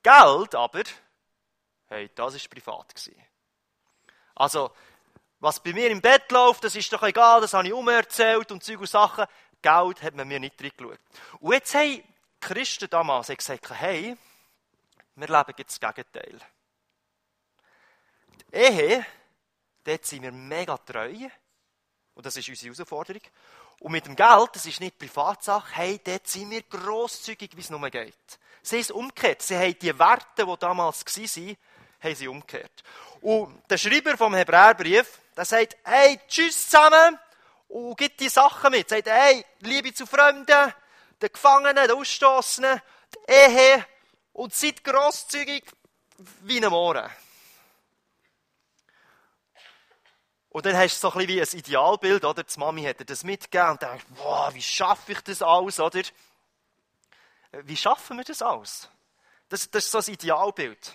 Geld 0.03 0.55
aber, 0.55 0.83
hey, 1.89 2.11
das 2.15 2.35
ist 2.35 2.51
privat 2.51 2.95
gewesen. 2.95 3.23
Also, 4.35 4.71
was 5.41 5.61
bei 5.61 5.73
mir 5.73 5.91
im 5.91 6.01
Bett 6.01 6.31
läuft, 6.31 6.65
das 6.65 6.75
ist 6.75 6.93
doch 6.93 7.03
egal, 7.03 7.41
das 7.41 7.55
habe 7.55 7.67
ich 7.67 7.73
umerzählt 7.73 8.51
und 8.51 8.63
Zeug 8.63 8.81
und 8.81 8.89
Sachen. 8.89 9.27
Geld 9.63 10.03
hat 10.03 10.15
man 10.15 10.27
mir 10.27 10.41
nicht 10.41 10.61
reingeschaut. 10.61 11.01
Und 11.41 11.53
jetzt 11.53 11.75
haben 11.75 12.03
die 12.43 12.47
Christen 12.47 12.89
damals 12.91 13.29
gesagt, 13.29 13.71
hey, 13.71 14.17
wir 15.15 15.29
leben 15.29 15.55
jetzt 15.57 15.83
das 15.83 15.95
Gegenteil. 15.95 16.41
Die 18.53 18.57
Ehe, 18.57 19.07
dort 19.85 20.07
sind 20.07 20.23
wir 20.23 20.33
mega 20.33 20.77
treu. 20.79 21.29
Und 22.15 22.27
das 22.27 22.37
ist 22.37 22.49
unsere 22.49 22.75
Herausforderung. 22.75 23.23
Und 23.81 23.93
mit 23.93 24.07
dem 24.07 24.17
Geld, 24.17 24.51
das 24.53 24.67
ist 24.67 24.81
nicht 24.81 24.99
Privatsache, 24.99 25.77
hey, 25.77 26.01
dort 26.03 26.27
sind 26.27 26.51
wir 26.51 26.63
grosszügig, 26.63 27.57
wie 27.57 27.61
es 27.61 27.71
nur 27.71 27.89
geht. 27.91 28.15
Sie 28.63 28.81
ist 28.81 28.91
umgekehrt. 28.91 29.43
Sie 29.43 29.57
haben 29.57 29.79
die 29.79 29.97
Werte, 29.99 30.45
die 30.45 30.57
damals 30.59 31.05
waren, 31.05 31.57
haben 32.01 32.15
sie 32.15 32.29
umgekehrt. 32.29 32.83
Und 33.21 33.63
der 33.71 33.79
Schreiber 33.79 34.17
vom 34.17 34.35
Hebräerbrief, 34.35 35.21
der 35.37 35.45
sagt, 35.45 35.77
hey, 35.85 36.19
tschüss 36.29 36.69
zusammen, 36.69 37.19
und 37.69 37.97
gibt 37.99 38.19
die 38.21 38.29
Sachen 38.29 38.71
mit. 38.71 38.89
Sagt, 38.89 39.09
hey, 39.09 39.45
Liebe 39.61 39.93
zu 39.93 40.07
Fremden, 40.07 40.73
den 41.21 41.33
Gefangenen, 41.33 41.89
den 41.89 41.97
Ausstoßenen, 41.97 42.81
die 43.15 43.33
Ehe 43.33 43.87
und 44.33 44.55
seid 44.55 44.85
grosszügig 44.85 45.65
wie 46.43 46.65
ein 46.65 46.71
Mohren. 46.71 47.11
Und 50.51 50.67
dann 50.67 50.77
hast 50.77 50.97
du 50.97 51.09
so 51.09 51.13
ein 51.13 51.27
bisschen 51.27 51.37
wie 51.37 51.41
ein 51.41 51.59
Idealbild, 51.59 52.25
oder? 52.25 52.43
Die 52.43 52.59
Mami 52.59 52.83
hat 52.85 53.01
dir 53.01 53.05
das 53.05 53.23
mitgegeben 53.23 53.71
und 53.71 53.83
denkst, 53.83 54.05
wow, 54.11 54.53
wie 54.55 54.63
schaffe 54.63 55.13
ich 55.13 55.21
das 55.21 55.43
alles, 55.43 55.79
oder? 55.79 56.03
Wie 57.53 57.77
schaffen 57.77 58.17
wir 58.17 58.25
das 58.25 58.43
alles? 58.43 58.89
Das, 59.49 59.71
das 59.71 59.85
ist 59.85 59.91
so 59.91 59.99
ein 59.99 60.15
Idealbild. 60.15 60.95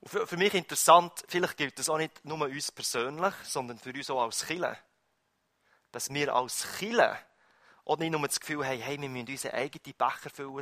Und 0.00 0.08
für, 0.10 0.26
für, 0.26 0.36
mich 0.36 0.54
interessant, 0.54 1.24
vielleicht 1.28 1.56
gilt 1.56 1.78
das 1.78 1.88
auch 1.88 1.98
nicht 1.98 2.24
nur 2.24 2.40
uns 2.42 2.70
persönlich, 2.70 3.34
sondern 3.44 3.78
für 3.78 3.92
uns 3.92 4.10
auch 4.10 4.22
als 4.22 4.46
Kille. 4.46 4.78
Dass 5.92 6.12
wir 6.12 6.34
als 6.34 6.78
Kille 6.78 7.18
auch 7.86 7.98
nicht 7.98 8.10
nur 8.10 8.26
das 8.26 8.40
Gefühl 8.40 8.66
haben, 8.66 8.80
hey, 8.80 9.00
wir 9.00 9.08
müssen 9.08 9.28
unsere 9.28 9.54
eigenen 9.54 9.96
Becher 9.96 10.30
füllen 10.30 10.54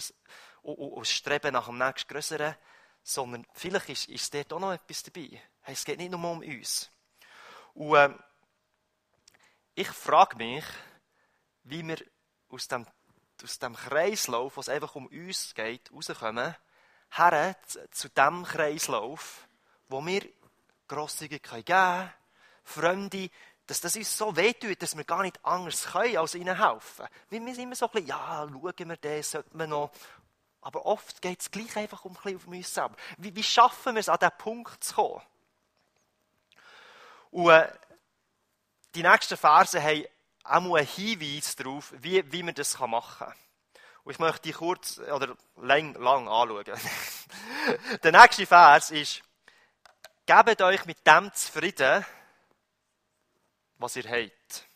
und, 0.62 0.74
und, 0.74 0.92
und 0.92 1.06
streben 1.06 1.54
nach 1.54 1.66
dem 1.66 1.78
nächsten 1.78 2.12
Größeren, 2.12 2.54
sondern 3.02 3.46
vielleicht 3.52 3.88
ist, 3.88 4.08
ist 4.08 4.34
dort 4.34 4.52
auch 4.52 4.60
noch 4.60 4.72
etwas 4.72 5.02
dabei. 5.02 5.40
Hey, 5.62 5.74
es 5.74 5.84
geht 5.84 5.98
nicht 5.98 6.10
nur 6.10 6.22
um 6.22 6.40
uns. 6.40 6.90
Und 7.72 7.96
äh, 7.96 8.10
ich 9.74 9.88
frage 9.88 10.36
mich, 10.36 10.64
wie 11.64 11.86
wir 11.86 11.98
aus 12.50 12.68
dem, 12.68 12.86
aus 13.42 13.58
dem 13.58 13.74
Kreislauf, 13.74 14.56
was 14.56 14.68
einfach 14.68 14.94
um 14.94 15.06
uns 15.06 15.54
geht, 15.54 15.90
rauskommen, 15.92 16.54
her 17.10 17.56
zu 17.90 18.08
dem 18.10 18.44
Kreislauf, 18.44 19.48
wo 19.88 20.04
wir 20.04 20.28
grosszügig 20.88 21.42
geben 21.42 21.64
können, 21.64 22.12
Fremde, 22.66 23.30
dass 23.66 23.80
das 23.80 23.96
uns 23.96 24.16
so 24.16 24.36
wehtut, 24.36 24.82
dass 24.82 24.96
wir 24.96 25.04
gar 25.04 25.22
nicht 25.22 25.42
anders 25.44 25.86
können, 25.86 26.18
als 26.18 26.34
ihnen 26.34 26.58
helfen. 26.58 27.06
Wir 27.30 27.40
sind 27.40 27.64
immer 27.64 27.74
so 27.74 27.86
ein 27.86 27.92
bisschen, 27.92 28.08
ja, 28.08 28.46
schauen 28.50 28.88
wir 28.88 28.96
das, 28.96 29.30
sollte 29.30 29.56
man 29.56 29.70
noch. 29.70 29.90
Aber 30.60 30.86
oft 30.86 31.20
geht 31.20 31.40
es 31.40 31.50
gleich 31.50 31.76
einfach 31.76 32.04
um 32.04 32.16
ein 32.24 32.36
auf 32.36 32.46
uns 32.46 32.72
selber. 32.72 32.96
Wie, 33.18 33.34
wie 33.34 33.42
schaffen 33.42 33.94
wir 33.94 34.00
es, 34.00 34.08
an 34.08 34.18
diesen 34.18 34.38
Punkt 34.38 34.84
zu 34.84 34.94
kommen? 34.94 35.22
Und 37.30 37.50
äh, 37.50 37.70
die 38.94 39.02
nächsten 39.02 39.36
Verse 39.36 39.82
haben 39.82 40.06
auch 40.44 40.76
einen 40.76 40.86
Hinweis 40.86 41.56
darauf, 41.56 41.92
wie, 41.98 42.30
wie 42.32 42.42
man 42.42 42.54
das 42.54 42.78
machen 42.78 43.26
kann. 43.26 43.34
Und 44.04 44.12
ich 44.12 44.18
möchte 44.18 44.42
die 44.42 44.52
kurz 44.52 44.98
oder 44.98 45.36
lang, 45.56 45.94
lang 45.94 46.28
anschauen. 46.28 46.64
Der 48.02 48.12
nächste 48.12 48.46
Vers 48.46 48.90
ist, 48.90 49.22
gebt 50.26 50.60
euch 50.60 50.84
mit 50.84 51.06
dem 51.06 51.32
zufrieden, 51.32 52.04
was 53.78 53.96
ihr 53.96 54.08
habt. 54.08 54.66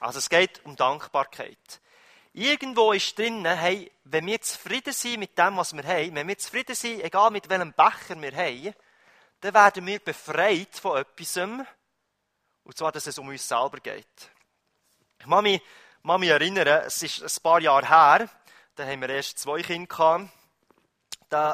Also 0.00 0.18
es 0.18 0.28
geht 0.28 0.64
um 0.64 0.76
Dankbarkeit. 0.76 1.80
Irgendwo 2.32 2.92
ist 2.92 3.18
drin, 3.18 3.44
hey, 3.44 3.90
wenn 4.04 4.26
wir 4.26 4.40
zufrieden 4.40 4.92
sind 4.92 5.18
mit 5.18 5.36
dem, 5.36 5.56
was 5.56 5.74
wir 5.74 5.82
haben, 5.82 6.14
wenn 6.14 6.28
wir 6.28 6.38
zufrieden 6.38 6.74
sind, 6.74 7.02
egal 7.02 7.30
mit 7.30 7.48
welchem 7.48 7.72
Becher 7.72 8.20
wir 8.20 8.36
haben, 8.36 8.74
dann 9.40 9.54
werden 9.54 9.86
wir 9.86 9.98
befreit 9.98 10.76
von 10.76 10.98
etwas, 10.98 11.36
und 11.36 12.76
zwar, 12.76 12.92
dass 12.92 13.06
es 13.06 13.18
um 13.18 13.28
uns 13.28 13.46
selber 13.46 13.78
geht. 13.78 14.06
Ich 15.18 15.26
kann 15.26 15.42
mich, 15.42 15.62
kann 16.04 16.20
mich 16.20 16.28
erinnern, 16.28 16.84
es 16.86 17.02
ist 17.02 17.22
ein 17.22 17.42
paar 17.42 17.60
Jahre 17.60 17.88
her, 17.88 18.28
da 18.74 18.86
haben 18.86 19.00
wir 19.00 19.08
erst 19.08 19.38
zwei 19.38 19.62
Kinder 19.62 19.88
gehabt, 19.88 20.30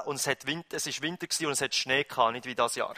und 0.07 0.17
es, 0.17 0.27
hat 0.27 0.47
Winter, 0.47 0.77
es 0.77 0.87
ist 0.87 1.03
Winter 1.03 1.27
und 1.47 1.53
es 1.53 1.61
hat 1.61 1.75
Schnee 1.75 2.05
gehabt, 2.05 2.33
nicht 2.33 2.47
wie 2.47 2.55
das 2.55 2.75
Jahr. 2.75 2.95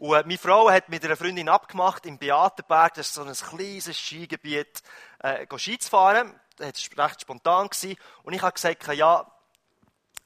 Und 0.00 0.14
äh, 0.14 0.22
meine 0.22 0.38
Frau 0.38 0.70
hat 0.70 0.88
mit 0.88 1.04
einer 1.04 1.14
Freundin 1.14 1.50
abgemacht, 1.50 2.06
im 2.06 2.16
Beatenberg, 2.16 2.94
das 2.94 3.08
ist 3.08 3.14
so 3.14 3.22
ein 3.22 3.34
kleines 3.34 3.98
Skigebiet, 3.98 4.82
äh, 5.18 5.46
Ski 5.58 5.78
zu 5.78 5.90
fahren. 5.90 6.34
Das 6.56 6.88
war 6.96 7.06
recht 7.06 7.20
spontan. 7.20 7.68
Gewesen. 7.68 7.96
Und 8.22 8.32
ich 8.32 8.40
habe 8.40 8.54
gesagt, 8.54 8.86
ja, 8.94 9.30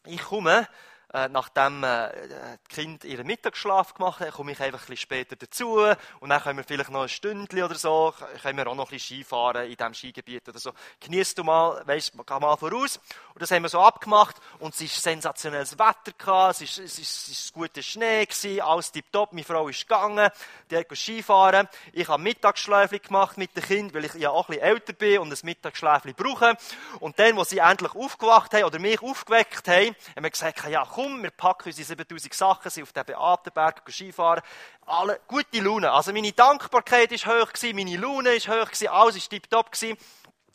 ich 0.07 0.23
komme, 0.23 0.69
äh, 1.15 1.29
nachdem 1.29 1.85
äh, 1.85 2.11
die 2.69 2.75
Kinder 2.75 3.07
ihren 3.07 3.27
Mittagsschlaf 3.27 3.95
gemacht 3.95 4.19
haben, 4.21 4.33
komme 4.33 4.51
ich 4.51 4.61
einfach 4.61 4.81
ein 4.81 4.87
bisschen 4.87 4.97
später 4.97 5.37
dazu 5.37 5.79
und 6.19 6.29
dann 6.29 6.43
können 6.43 6.59
wir 6.59 6.65
vielleicht 6.65 6.91
noch 6.91 7.03
ein 7.03 7.09
Stündchen 7.09 7.63
oder 7.63 7.77
so, 7.77 8.13
können 8.43 8.59
wir 8.59 8.67
auch 8.67 8.75
noch 8.75 8.91
ein 8.91 8.97
bisschen 8.97 9.19
Skifahren 9.19 9.71
in 9.71 9.77
diesem 9.77 9.95
Skigebiet 9.95 10.49
oder 10.49 10.59
so. 10.59 10.73
Genießt 10.99 11.39
du 11.39 11.45
mal, 11.45 11.87
weisst, 11.87 12.15
geh 12.15 12.39
mal 12.41 12.57
voraus. 12.57 12.99
Und 13.33 13.41
das 13.43 13.53
haben 13.53 13.63
wir 13.63 13.69
so 13.69 13.81
abgemacht 13.81 14.37
und 14.59 14.75
es 14.75 14.81
war 14.81 14.89
sensationelles 14.89 15.79
Wetter, 15.79 16.13
es 16.19 16.27
war, 16.27 16.51
es 16.51 16.61
ist, 16.61 16.79
es 16.79 17.29
ist 17.29 17.53
guter 17.53 17.83
Schnee, 17.83 18.27
gewesen, 18.27 18.61
alles 18.61 18.91
tipptopp, 18.91 19.33
meine 19.33 19.45
Frau 19.45 19.69
ist 19.69 19.87
gegangen, 19.87 20.31
die 20.71 20.77
hat 20.77 20.87
Skifahren. 20.97 21.69
Ich 21.93 22.09
habe 22.09 22.23
Mittagsschläfchen 22.23 23.03
gemacht 23.03 23.39
mit 23.39 23.57
den 23.57 23.63
Kindern, 23.63 23.95
weil 23.95 24.05
ich 24.07 24.15
ja 24.15 24.31
auch 24.31 24.49
ein 24.49 24.57
bisschen 24.57 24.69
älter 24.69 24.93
bin 24.93 25.21
und 25.21 25.33
ein 25.33 25.39
Mittagsschläfchen 25.43 26.15
brauche. 26.15 26.57
Und 26.99 27.21
dann, 27.21 27.37
wo 27.37 27.45
sie 27.45 27.59
endlich 27.59 27.95
aufgewacht 27.95 28.53
haben 28.53 28.65
oder 28.65 28.81
mich 28.81 29.01
aufgeweckt 29.01 29.69
haben, 29.69 29.95
haben 30.17 30.25
wir 30.25 30.31
gesagt, 30.31 30.67
ja 30.69 30.85
komm, 30.85 31.04
komm, 31.05 31.23
wir 31.23 31.31
packen 31.31 31.69
unsere 31.69 31.87
7000 31.87 32.35
Sachen, 32.35 32.71
sind 32.71 32.83
auf 32.83 32.93
den 32.93 33.05
Beatenberg 33.05 33.83
Skifahren. 33.91 34.43
Alle, 34.87 35.21
gute 35.27 35.61
Laune. 35.61 35.91
Also 35.91 36.13
meine 36.13 36.33
Dankbarkeit 36.33 37.11
war 37.27 37.43
hoch, 37.43 37.53
meine 37.63 37.97
Laune 37.97 38.37
war 38.37 38.63
hoch, 38.63 38.91
alles 38.91 39.15
war 39.17 39.29
tiptop. 39.29 39.71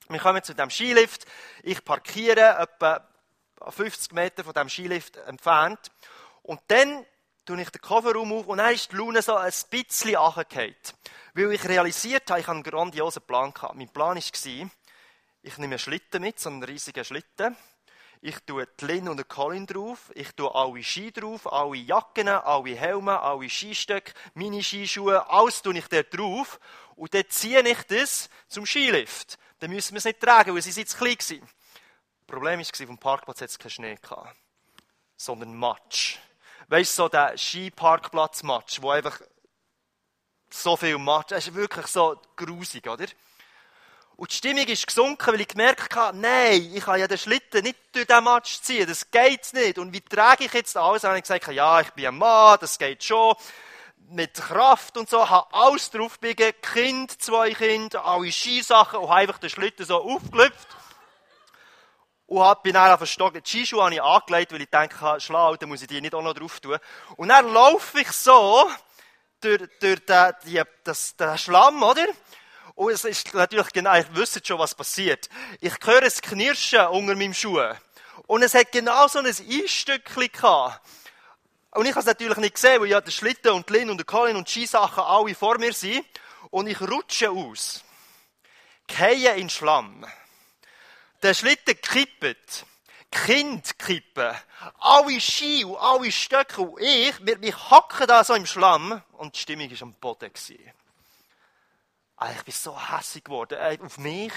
Wir 0.09 0.19
kommen 0.19 0.43
zu 0.43 0.55
dem 0.55 0.69
Skilift. 0.69 1.25
Ich 1.63 1.83
parkiere 1.83 2.57
etwa 2.57 3.07
50 3.67 4.11
Meter 4.13 4.43
von 4.43 4.53
dem 4.53 4.69
Skilift 4.69 5.17
entfernt. 5.17 5.91
Und 6.41 6.61
dann 6.67 7.05
tue 7.45 7.61
ich 7.61 7.69
den 7.69 7.81
Kofferraum 7.81 8.33
auf 8.33 8.47
und 8.47 8.57
dann 8.57 8.73
ist 8.73 8.91
die 8.91 8.95
Laune 8.95 9.21
so 9.21 9.35
ein 9.35 9.51
bisschen 9.69 10.15
angefallen. 10.15 10.75
Weil 11.35 11.51
ich 11.53 11.67
realisiert 11.67 12.29
habe, 12.31 12.39
ich 12.39 12.47
habe 12.47 12.55
einen 12.55 12.63
grandiosen 12.63 13.21
Plan 13.21 13.53
gehabt. 13.53 13.75
Mein 13.75 13.89
Plan 13.89 14.17
war, 14.17 14.69
ich 15.41 15.57
nehme 15.57 15.73
einen 15.73 15.79
Schlitten 15.79 16.21
mit, 16.21 16.39
so 16.39 16.49
einen 16.49 16.63
riesigen 16.63 17.05
Schlitten. 17.05 17.55
Ich 18.21 18.37
tue 18.45 18.67
die 18.67 18.85
Lin 18.85 19.07
und 19.07 19.17
den 19.17 19.27
Colin 19.27 19.65
drauf. 19.65 20.11
Ich 20.13 20.33
tue 20.33 20.53
alle 20.53 20.83
Ski 20.83 21.11
drauf, 21.11 21.51
alle 21.51 21.77
Jacken, 21.77 22.27
alle 22.27 22.75
Helme, 22.75 23.17
alle 23.19 23.49
Skistöcke, 23.49 24.13
meine 24.33 24.61
Skischuhe, 24.61 25.29
alles 25.29 25.61
tue 25.61 25.77
ich 25.77 25.87
dort 25.87 26.17
drauf. 26.17 26.59
Und 26.95 27.13
dann 27.13 27.23
ziehe 27.29 27.61
ich 27.61 27.83
das 27.83 28.29
zum 28.49 28.65
Skilift. 28.65 29.37
Dann 29.59 29.71
müssen 29.71 29.93
wir 29.93 29.99
es 29.99 30.05
nicht 30.05 30.19
tragen, 30.19 30.53
weil 30.53 30.61
sie 30.61 30.77
jetzt 30.77 30.97
klein 30.97 31.17
waren. 31.17 31.41
Das 31.41 32.27
Problem 32.27 32.59
war, 32.59 32.85
dem 32.87 32.97
Parkplatz 32.97 33.41
hat 33.41 33.49
es 33.49 33.57
keinen 33.57 33.71
Schnee 33.71 33.95
gehabt, 33.95 34.35
sondern 35.15 35.55
Matsch. 35.55 36.17
Weißt 36.67 36.91
du, 36.91 37.03
so 37.03 37.09
der 37.09 37.37
Skiparkplatz-Matsch, 37.37 38.81
wo 38.81 38.91
einfach 38.91 39.19
so 40.49 40.75
viel 40.75 40.97
Matsch, 40.97 41.31
das 41.31 41.47
ist 41.47 41.55
wirklich 41.55 41.87
so 41.87 42.21
grusig, 42.35 42.87
oder? 42.87 43.07
Und 44.19 44.31
die 44.31 44.35
Stimmung 44.35 44.65
ist 44.65 44.85
gesunken, 44.85 45.31
weil 45.31 45.39
ich 45.39 45.47
gemerkt 45.47 45.95
habe, 45.95 46.17
nein, 46.17 46.73
ich 46.73 46.83
kann 46.83 46.99
ja 46.99 47.07
den 47.07 47.17
Schlitten 47.17 47.63
nicht 47.63 47.77
durch 47.93 48.05
den 48.05 48.21
Matsch 48.21 48.59
ziehen, 48.61 48.85
das 48.85 49.09
geht 49.09 49.53
nicht. 49.53 49.79
Und 49.79 49.93
wie 49.93 50.01
trage 50.01 50.43
ich 50.43 50.51
jetzt 50.51 50.75
alles? 50.75 51.05
Und 51.05 51.15
ich 51.15 51.21
gesagt, 51.21 51.47
ja, 51.47 51.79
ich 51.79 51.91
bin 51.91 52.05
ein 52.05 52.17
Mann, 52.17 52.57
das 52.59 52.77
geht 52.77 53.01
schon. 53.01 53.33
Mit 54.09 54.33
Kraft 54.33 54.97
und 54.97 55.09
so, 55.09 55.29
habe 55.29 55.47
alles 55.53 55.89
draufgebiegen, 55.91 56.51
Kind, 56.61 57.21
zwei 57.21 57.53
Kinder, 57.53 58.03
alle 58.03 58.29
Skisachen 58.29 58.99
und 58.99 59.07
habe 59.07 59.21
einfach 59.21 59.37
den 59.37 59.49
Schlitten 59.49 59.85
so 59.85 59.95
aufgelüpft. 60.03 60.67
Und 62.25 62.41
hab, 62.41 62.63
bin 62.63 62.73
dann 62.73 62.97
verstockt. 62.97 63.37
Die 63.37 63.49
Skischuhe 63.49 63.85
habe 63.85 63.93
ich 63.93 64.03
angelegt, 64.03 64.51
weil 64.51 64.63
ich 64.63 64.69
denke, 64.69 65.15
schlau, 65.21 65.55
dann 65.55 65.69
muss 65.69 65.81
ich 65.81 65.87
die 65.87 66.01
nicht 66.01 66.13
auch 66.13 66.21
noch 66.21 66.33
drauf 66.33 66.59
tun. 66.59 66.77
Und 67.15 67.29
dann 67.29 67.53
laufe 67.53 68.01
ich 68.01 68.11
so 68.11 68.69
durch, 69.39 69.61
durch 69.79 70.05
den, 70.05 70.33
die, 70.45 70.61
das, 70.83 71.15
den 71.15 71.37
Schlamm, 71.37 71.81
oder? 71.81 72.05
Und 72.79 72.93
es 72.93 73.03
ist 73.03 73.33
natürlich 73.33 73.73
genau, 73.73 73.93
ich 73.99 74.15
wüsste 74.15 74.39
schon, 74.41 74.57
was 74.57 74.73
passiert. 74.73 75.27
Ich 75.59 75.73
höre 75.83 76.03
es 76.03 76.21
knirschen 76.21 76.87
unter 76.87 77.13
meinem 77.13 77.33
Schuh. 77.33 77.61
Und 78.25 78.41
es 78.41 78.53
hat 78.53 78.71
genau 78.71 79.05
so 79.09 79.19
ein 79.19 79.25
Einstückchen 79.25 80.31
gehabt. 80.31 80.79
Und 81.71 81.87
ich 81.87 81.91
habe 81.91 81.99
es 81.99 82.05
natürlich 82.05 82.37
nicht 82.37 82.53
gesehen, 82.55 82.79
weil 82.79 82.87
ja 82.87 83.01
der 83.01 83.11
Schlitten 83.11 83.51
und 83.51 83.69
Lin 83.69 83.89
und 83.89 83.97
der 83.97 84.05
Colin 84.05 84.37
und 84.37 84.47
die 84.47 84.65
Skisachen 84.65 85.03
alle 85.03 85.35
vor 85.35 85.57
mir 85.57 85.73
sind. 85.73 86.05
Und 86.51 86.67
ich 86.67 86.79
rutsche 86.79 87.29
aus. 87.29 87.83
Gehe 88.87 89.35
in 89.35 89.49
Schlamm. 89.49 90.05
Der 91.21 91.33
Schlitten 91.33 91.81
kippt. 91.81 92.65
Kind 93.11 93.77
kippen. 93.77 94.33
Alle 94.79 95.19
Ski 95.19 95.65
und 95.65 95.75
alle 95.75 96.13
Stöcke 96.13 96.61
und 96.61 96.81
ich, 96.81 97.13
wir, 97.25 97.41
wir 97.41 97.71
hacken 97.71 98.07
da 98.07 98.23
so 98.23 98.35
im 98.35 98.45
Schlamm. 98.45 99.01
Und 99.17 99.35
die 99.35 99.39
Stimmung 99.41 99.69
war 99.69 99.81
am 99.81 99.93
Boden. 99.95 100.31
Gewesen. 100.31 100.71
Ah, 102.21 102.31
ich 102.35 102.43
bin 102.43 102.53
so 102.53 102.77
hässlich 102.77 103.23
geworden 103.23 103.57
äh, 103.57 103.77
auf 103.81 103.97
mich. 103.97 104.33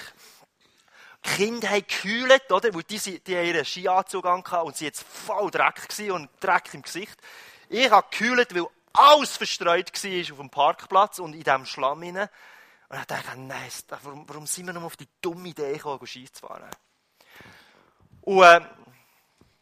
Die 1.25 1.29
Kinder 1.31 1.69
haben 1.69 1.85
gekühlt, 1.85 2.49
oder? 2.49 2.73
Weil 2.73 2.83
die, 2.83 3.19
die 3.19 3.35
haben 3.35 3.45
ihren 3.45 3.65
Skianzug 3.65 4.25
hatten 4.25 4.67
und 4.67 4.77
sie 4.77 4.85
jetzt 4.85 5.03
voll 5.03 5.51
Dreck 5.51 5.85
und 6.09 6.29
Dreck 6.39 6.73
im 6.73 6.81
Gesicht. 6.81 7.19
Ich 7.67 7.91
habe 7.91 8.07
gekühlt, 8.09 8.55
weil 8.55 8.67
alles 8.93 9.35
verstreut 9.35 9.91
war 9.91 10.31
auf 10.31 10.39
dem 10.39 10.49
Parkplatz 10.49 11.19
und 11.19 11.33
in 11.33 11.43
diesem 11.43 11.65
Schlamm 11.65 12.03
hinein. 12.03 12.29
Und 12.87 12.99
ich 12.99 13.05
dachte, 13.05 13.37
nein, 13.37 13.69
warum, 13.89 14.29
warum 14.29 14.47
sind 14.47 14.67
wir 14.67 14.73
noch 14.73 14.83
auf 14.83 14.95
die 14.95 15.09
dumme 15.19 15.49
Idee 15.49 15.73
gekommen, 15.73 16.07
Ski 16.07 16.31
zu 16.31 16.47
fahren? 16.47 16.69
Und 18.21 18.43
äh, 18.43 18.61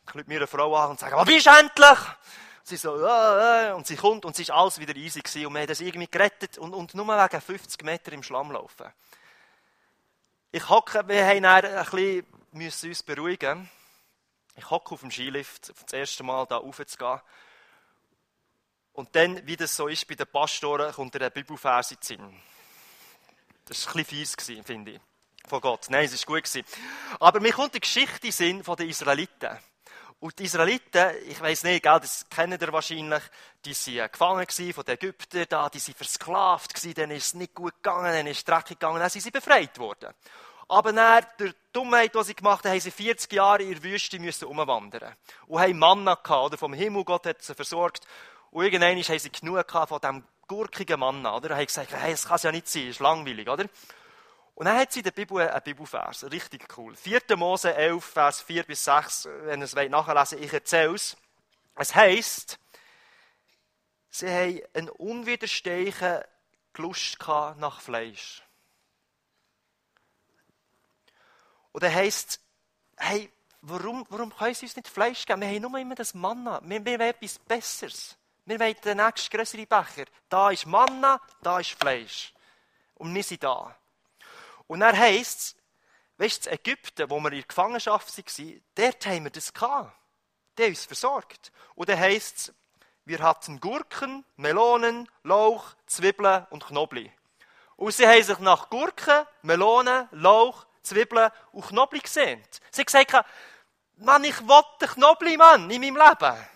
ich 0.06 0.14
rufe 0.14 0.26
mir 0.28 0.38
eine 0.38 0.48
Frau 0.48 0.76
an 0.76 0.92
und 0.92 1.00
sage, 1.00 1.16
wo 1.16 1.24
bist 1.24 1.48
du 1.48 1.50
endlich? 1.50 2.00
Sie 2.64 2.78
so, 2.78 2.96
äh, 3.04 3.70
äh, 3.70 3.74
und 3.74 3.88
sie 3.88 3.96
kommt 3.96 4.26
und 4.26 4.34
es 4.34 4.40
ist 4.40 4.52
alles 4.52 4.80
wieder 4.80 4.96
easy 4.96 5.22
gewesen 5.22 5.48
und 5.48 5.54
wir 5.54 5.62
haben 5.62 5.68
das 5.68 5.82
irgendwie 5.82 6.08
gerettet 6.08 6.58
und, 6.58 6.74
und 6.74 6.94
nur 6.94 7.08
wegen 7.08 7.42
50 7.42 7.84
Meter 7.84 8.12
im 8.14 8.24
Schlamm 8.24 8.52
laufen. 8.52 8.92
Ich 10.52 10.68
hocke, 10.70 11.08
wir 11.08 11.26
haben 11.26 11.46
ein 11.46 11.86
bisschen, 11.86 12.26
müssen 12.52 12.90
uns 12.90 13.04
beruhigen. 13.04 13.70
Ich 14.56 14.70
hocke 14.70 14.94
auf 14.94 15.00
dem 15.00 15.12
Skilift, 15.12 15.74
das 15.86 15.94
erste 15.94 16.24
Mal 16.24 16.46
da 16.46 16.58
raufzugehen. 16.58 17.22
Und 18.94 19.16
dann, 19.16 19.46
wie 19.48 19.56
das 19.56 19.76
so 19.76 19.88
ist 19.88 20.08
bei 20.08 20.16
den 20.16 20.28
Pastoren, 20.28 20.94
kommt 20.94 21.16
der 21.16 21.30
Bibelvers 21.30 21.92
in 21.92 21.98
den 21.98 22.04
Sinn. 22.04 22.42
Das 23.66 23.86
war 23.88 23.96
ein 23.96 24.04
bisschen 24.04 24.38
fies, 24.38 24.66
finde 24.66 24.92
ich. 24.92 25.02
Von 25.48 25.62
Gott. 25.62 25.88
Nein, 25.90 26.06
es 26.06 26.28
war 26.28 26.36
gut. 26.36 26.66
Aber 27.20 27.40
mir 27.40 27.54
kommt 27.54 27.74
die 27.74 27.80
Geschichte 27.80 28.28
in 28.28 28.34
Sinn 28.34 28.64
von 28.64 28.76
den 28.76 28.90
Israeliten. 28.90 29.58
Und 30.22 30.38
die 30.38 30.44
Israeliten, 30.44 31.16
ich 31.28 31.42
weiß 31.42 31.64
nicht, 31.64 31.82
gell, 31.82 32.00
das 32.00 32.30
kennen 32.30 32.60
ihr 32.62 32.72
wahrscheinlich, 32.72 33.24
die 33.66 33.74
waren 33.74 34.12
gefangen 34.12 34.46
von 34.48 34.86
den 34.86 34.94
Ägyptern, 34.94 35.46
da, 35.50 35.68
die 35.68 35.82
waren 35.82 35.96
versklavt 35.96 36.84
denen 36.96 37.18
ist 37.18 37.26
es 37.26 37.34
nicht 37.34 37.56
gut 37.56 37.74
gegangen, 37.82 38.14
denen 38.14 38.28
ist 38.28 38.38
es 38.38 38.46
dreckig 38.46 38.80
gegangen, 38.80 39.00
dann 39.00 39.10
sind 39.10 39.22
sie 39.22 39.32
befreit 39.32 39.80
worden. 39.80 40.14
Aber 40.68 40.92
nach 40.92 41.22
der 41.40 41.56
Dummheit, 41.74 42.14
die 42.14 42.24
sie 42.24 42.36
gemacht 42.36 42.64
haben, 42.66 42.74
haben 42.74 42.80
sie 42.80 42.92
40 42.92 43.34
Jahre 43.34 43.64
in 43.64 43.74
der 43.74 43.84
Wüste 43.84 44.20
müssen 44.20 44.46
umwandern. 44.46 45.16
Und 45.48 45.60
haben 45.60 45.80
Manna 45.80 46.14
gehabt, 46.14 46.46
oder 46.46 46.58
vom 46.60 46.74
Himmel, 46.74 47.04
Gott 47.04 47.26
hat 47.26 47.42
sie 47.42 47.56
versorgt. 47.56 48.06
Und 48.52 48.64
irgendwann 48.64 49.02
haben 49.02 49.20
sie 49.20 49.32
genug 49.32 49.72
von 49.72 50.00
diesem 50.00 50.24
gurkigen 50.48 51.00
Manna, 51.00 51.36
oder? 51.36 51.50
Und 51.50 51.56
haben 51.56 51.66
gesagt, 51.66 51.94
hey, 51.94 52.12
das 52.12 52.28
kann 52.28 52.36
es 52.36 52.44
ja 52.44 52.52
nicht 52.52 52.68
sein, 52.68 52.84
das 52.84 52.92
ist 52.92 53.00
langweilig, 53.00 53.50
oder? 53.50 53.66
Und 54.62 54.66
dann 54.66 54.78
hat 54.78 54.92
sie 54.92 55.00
in 55.00 55.06
der 55.06 55.12
Bibel 55.12 55.42
einen 55.42 55.64
Bibelvers, 55.64 56.24
richtig 56.32 56.68
cool. 56.78 56.96
4. 56.96 57.36
Mose 57.36 57.74
11, 57.74 58.06
Vers 58.06 58.42
4 58.42 58.62
bis 58.62 58.84
6, 58.84 59.28
wenn 59.46 59.60
ihr 59.60 59.66
es 59.66 59.74
nachlesen 59.74 60.38
wollt, 60.38 60.46
ich 60.46 60.54
erzähle 60.54 60.94
es. 60.94 61.18
Es 61.74 61.96
heisst, 61.96 62.60
Sie 64.12 64.30
haben 64.30 64.62
einen 64.76 64.90
unwiderstehlichen 64.90 66.20
Lust 66.78 67.18
nach 67.58 67.82
Fleisch. 67.82 68.44
Und 71.72 71.82
dann 71.82 71.96
heisst 71.96 72.40
hey, 72.98 73.32
warum, 73.62 74.06
warum 74.10 74.32
können 74.32 74.54
sie 74.54 74.68
uns 74.68 74.76
nicht 74.76 74.90
Fleisch 74.90 75.26
geben? 75.26 75.42
Wir 75.42 75.48
haben 75.48 75.62
nur 75.64 75.80
immer 75.80 75.96
das 75.96 76.14
Manna. 76.14 76.62
Wir, 76.64 76.86
wir 76.86 77.00
wollen 77.00 77.10
etwas 77.10 77.40
Besseres. 77.40 78.16
Wir 78.46 78.60
wollen 78.60 78.76
den 78.86 78.98
nächsten 78.98 79.36
größeren 79.36 79.66
Becher. 79.66 80.06
Da 80.30 80.52
ist 80.52 80.68
Manna, 80.68 81.20
da 81.42 81.60
ist 81.60 81.72
Fleisch. 81.72 82.32
Und 82.94 83.16
wir 83.16 83.24
sind 83.24 83.42
da. 83.42 83.76
Und 84.72 84.80
dann 84.80 84.98
heisst 84.98 85.40
es, 85.40 85.56
weißt 86.16 86.46
du, 86.46 86.52
Ägypten, 86.52 87.10
wo 87.10 87.20
wir 87.20 87.34
in 87.34 87.40
der 87.40 87.46
Gefangenschaft 87.46 88.18
waren, 88.18 88.62
dort 88.74 89.06
haben 89.06 89.24
wir 89.26 89.30
das 89.30 89.54
gehabt. 89.54 89.94
Der 90.58 90.70
uns 90.70 90.86
versorgt. 90.86 91.52
Und 91.76 91.90
dann 91.90 92.00
heisst 92.00 92.38
es, 92.38 92.54
wir 93.04 93.20
hatten 93.20 93.60
Gurken, 93.60 94.24
Melonen, 94.38 95.10
Lauch, 95.24 95.74
Zwiebeln 95.88 96.48
und 96.52 96.66
Knobli. 96.66 97.12
Und 97.76 97.92
sie 97.92 98.08
haben 98.08 98.24
sich 98.24 98.40
nach 98.40 98.70
Gurken, 98.70 99.26
Melonen, 99.42 100.08
Lauch, 100.12 100.66
Zwiebeln 100.84 101.32
und 101.52 101.68
Knobli 101.68 102.00
gesehen. 102.00 102.42
Sie 102.72 102.80
haben 102.80 102.86
gesagt, 102.86 103.26
Mann, 103.98 104.24
ich 104.24 104.40
will 104.40 104.64
den 104.80 104.88
Knobli, 104.88 105.36
Mann, 105.36 105.70
in 105.70 105.82
meinem 105.82 105.98
Leben. 105.98 106.48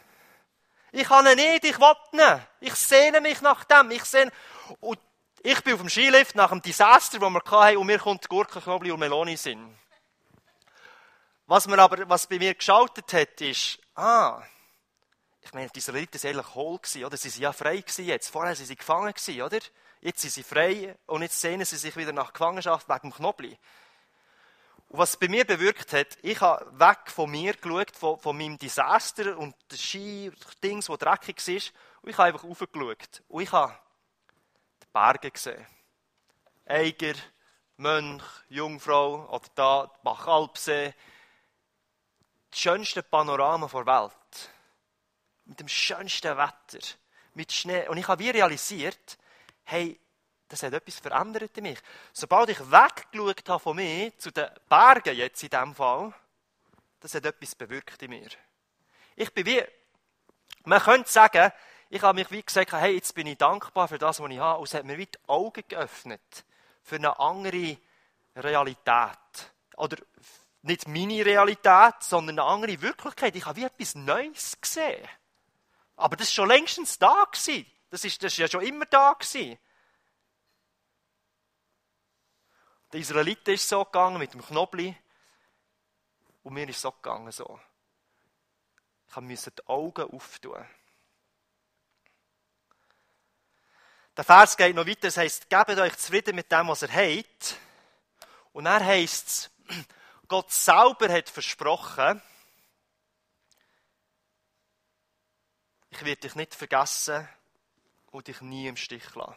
Ich 0.93 1.09
kann 1.09 1.27
ihn 1.27 1.35
nicht, 1.35 1.65
ich 1.65 1.77
will 1.77 1.95
ihn. 2.13 2.41
Ich 2.61 2.75
sehne 2.75 3.19
mich 3.19 3.41
nach 3.41 3.65
dem. 3.65 3.91
Ich 3.91 4.05
sehne... 4.05 4.31
Und 4.79 4.99
ich 5.45 5.63
bin 5.63 5.75
auf 5.75 5.79
dem 5.79 5.89
Skilift 5.89 6.35
nach 6.35 6.49
dem 6.49 6.61
Desaster, 6.61 7.19
das 7.19 7.29
wir 7.29 7.41
hatten, 7.45 7.77
und 7.77 7.85
mir 7.85 7.99
kommt 7.99 8.27
Gurken, 8.27 8.63
Knobli 8.63 8.91
und 8.91 8.99
Melone 8.99 9.35
in 9.45 9.77
Was, 11.45 11.67
was 11.67 12.27
bei 12.27 12.39
mir 12.39 12.55
geschaltet 12.55 13.13
hat, 13.13 13.39
ist, 13.41 13.77
ah, 13.93 14.41
ich 15.41 15.53
meine, 15.53 15.69
die 15.69 15.77
Israeliten 15.77 16.21
waren 16.23 16.31
eigentlich 16.31 16.55
hohl, 16.55 16.79
oder? 17.05 17.17
Sie 17.17 17.31
waren 17.31 17.41
ja 17.41 17.53
frei 17.53 17.83
jetzt. 17.97 18.29
Vorher 18.29 18.57
waren 18.57 18.65
sie 18.65 18.75
gefangen, 18.75 19.13
oder? 19.43 19.59
Jetzt 20.01 20.21
sind 20.21 20.33
sie 20.33 20.41
frei 20.41 20.97
und 21.05 21.21
jetzt 21.21 21.39
sehnen 21.39 21.63
sie 21.63 21.77
sich 21.77 21.95
wieder 21.95 22.11
nach 22.11 22.33
Gefangenschaft 22.33 22.89
wegen 22.89 23.11
dem 23.11 23.13
Knobli. 23.13 23.55
Und 24.89 24.97
was 24.97 25.17
bei 25.17 25.27
mir 25.27 25.45
bewirkt 25.45 25.93
hat, 25.93 26.17
ich 26.23 26.41
habe 26.41 26.67
weg 26.79 27.11
von 27.11 27.29
mir 27.29 27.53
geschaut, 27.53 27.91
von, 27.91 28.19
von 28.19 28.35
meinem 28.35 28.57
Desaster 28.57 29.37
und 29.37 29.55
den 29.71 29.77
Ski-Dings, 29.77 30.87
das 30.87 30.97
dreckig 30.97 31.47
war, 31.47 32.01
und 32.01 32.09
ich 32.09 32.17
habe 32.17 32.29
einfach 32.29 32.43
raufgeschaut. 32.43 33.21
Und 33.27 33.43
ich 33.43 33.51
habe 33.51 33.77
Berge 34.95 35.29
gesehen. 35.29 35.67
Eiger, 36.65 37.15
Mönch, 37.75 38.23
Jungfrau, 38.47 39.27
oder 39.29 39.49
da, 39.53 39.91
Bachalpsee. 40.03 40.93
Das 42.49 42.59
schönste 42.61 43.03
Panorama 43.03 43.67
der 43.67 43.85
Welt. 43.85 44.49
Mit 45.43 45.59
dem 45.59 45.67
schönsten 45.67 46.37
Wetter. 46.37 46.79
Mit 47.33 47.51
Schnee. 47.51 47.89
Und 47.89 47.97
ich 47.97 48.07
habe 48.07 48.23
wie 48.23 48.29
realisiert, 48.29 49.17
hey, 49.65 49.99
das 50.47 50.63
hat 50.63 50.71
etwas 50.71 50.99
verändert 50.99 51.57
in 51.57 51.63
mich. 51.63 51.79
Sobald 52.13 52.51
ich 52.51 52.59
weggeschaut 52.59 53.49
habe 53.49 53.59
von 53.59 53.75
mir 53.75 54.17
zu 54.17 54.31
den 54.31 54.49
Bergen 54.69 55.17
jetzt 55.17 55.43
in 55.43 55.49
diesem 55.49 55.75
Fall, 55.75 56.13
das 57.01 57.15
hat 57.15 57.25
etwas 57.25 57.53
bewirkt 57.53 58.01
in 58.01 58.11
mir. 58.11 58.29
Ich 59.17 59.33
bin 59.33 59.45
wie, 59.45 59.61
man 60.63 60.79
könnte 60.79 61.11
sagen, 61.11 61.51
ich 61.95 62.01
habe 62.01 62.19
mich 62.19 62.29
wie 62.29 62.43
gesagt, 62.43 62.73
hey, 62.73 62.95
jetzt 62.95 63.15
bin 63.15 63.25
ich 63.25 63.37
dankbar 63.37 63.87
für 63.87 63.97
das, 63.97 64.19
was 64.19 64.29
ich 64.29 64.37
habe. 64.37 64.59
Und 64.59 64.67
es 64.67 64.73
hat 64.73 64.83
mir 64.83 64.97
wie 64.97 65.05
die 65.05 65.17
Augen 65.27 65.63
geöffnet 65.65 66.43
für 66.83 66.97
eine 66.97 67.17
andere 67.17 67.77
Realität. 68.35 69.53
Oder 69.77 69.95
nicht 70.63 70.89
meine 70.89 71.25
Realität, 71.25 71.95
sondern 72.01 72.37
eine 72.37 72.49
andere 72.49 72.81
Wirklichkeit. 72.81 73.33
Ich 73.37 73.45
habe 73.45 73.55
wie 73.55 73.63
etwas 73.63 73.95
Neues 73.95 74.59
gesehen. 74.59 75.07
Aber 75.95 76.17
das 76.17 76.27
war 76.27 76.33
schon 76.33 76.49
längstens 76.49 76.99
da. 76.99 77.23
Gewesen. 77.31 77.65
Das 77.89 78.03
ist, 78.03 78.21
das 78.21 78.33
ist 78.33 78.39
ja 78.39 78.49
schon 78.49 78.63
immer 78.63 78.85
da. 78.87 79.13
Gewesen. 79.13 79.57
Der 82.91 82.99
Israeliten 82.99 83.53
ist 83.53 83.69
so 83.69 83.85
gegangen 83.85 84.17
mit 84.17 84.33
dem 84.33 84.45
Knobli. 84.45 84.93
Und 86.43 86.53
mir 86.55 86.67
ist 86.67 86.81
so 86.81 86.91
gegangen 86.91 87.31
so. 87.31 87.57
Ich 89.07 89.15
musste 89.15 89.51
die 89.51 89.65
Augen 89.67 90.11
auftun. 90.11 90.65
Der 94.17 94.23
Vers 94.23 94.55
geht 94.55 94.75
noch 94.75 94.87
weiter, 94.87 95.09
es 95.09 95.17
heisst, 95.17 95.49
gebt 95.49 95.69
euch 95.77 95.97
zufrieden 95.97 96.35
mit 96.35 96.51
dem, 96.51 96.69
was 96.69 96.83
ihr 96.83 96.93
habt. 96.93 97.57
Und 98.53 98.65
dann 98.65 98.83
heisst 98.83 99.51
Gott 100.27 100.51
selber 100.51 101.11
hat 101.11 101.29
versprochen, 101.29 102.21
ich 105.89 106.03
werde 106.03 106.21
dich 106.21 106.35
nicht 106.35 106.55
vergessen 106.55 107.27
und 108.11 108.27
dich 108.27 108.41
nie 108.41 108.67
im 108.67 108.77
Stich 108.77 109.15
lassen. 109.15 109.35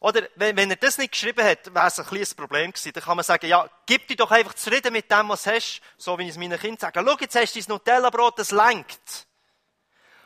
Oder 0.00 0.28
wenn, 0.34 0.56
wenn 0.56 0.70
er 0.70 0.76
das 0.76 0.98
nicht 0.98 1.12
geschrieben 1.12 1.44
hat, 1.44 1.74
wäre 1.74 1.86
es 1.86 1.98
ein 1.98 2.04
kleines 2.04 2.34
Problem 2.34 2.72
gewesen. 2.72 2.92
Dann 2.92 3.02
kann 3.02 3.16
man 3.16 3.24
sagen, 3.24 3.46
ja, 3.46 3.68
gib 3.86 4.06
dich 4.06 4.18
doch 4.18 4.30
einfach 4.30 4.52
zufrieden 4.52 4.92
mit 4.92 5.10
dem, 5.10 5.28
was 5.30 5.44
du 5.44 5.52
hast. 5.52 5.80
So 5.96 6.18
wie 6.18 6.24
ich 6.24 6.30
es 6.30 6.36
meinen 6.36 6.58
Kindern 6.58 6.78
sage. 6.78 7.02
Schau, 7.02 7.16
jetzt 7.18 7.36
hast 7.36 7.54
du 7.54 7.60
dein 7.60 7.68
Nutella-Brot, 7.70 8.38
das 8.38 8.50
lenkt. 8.50 9.26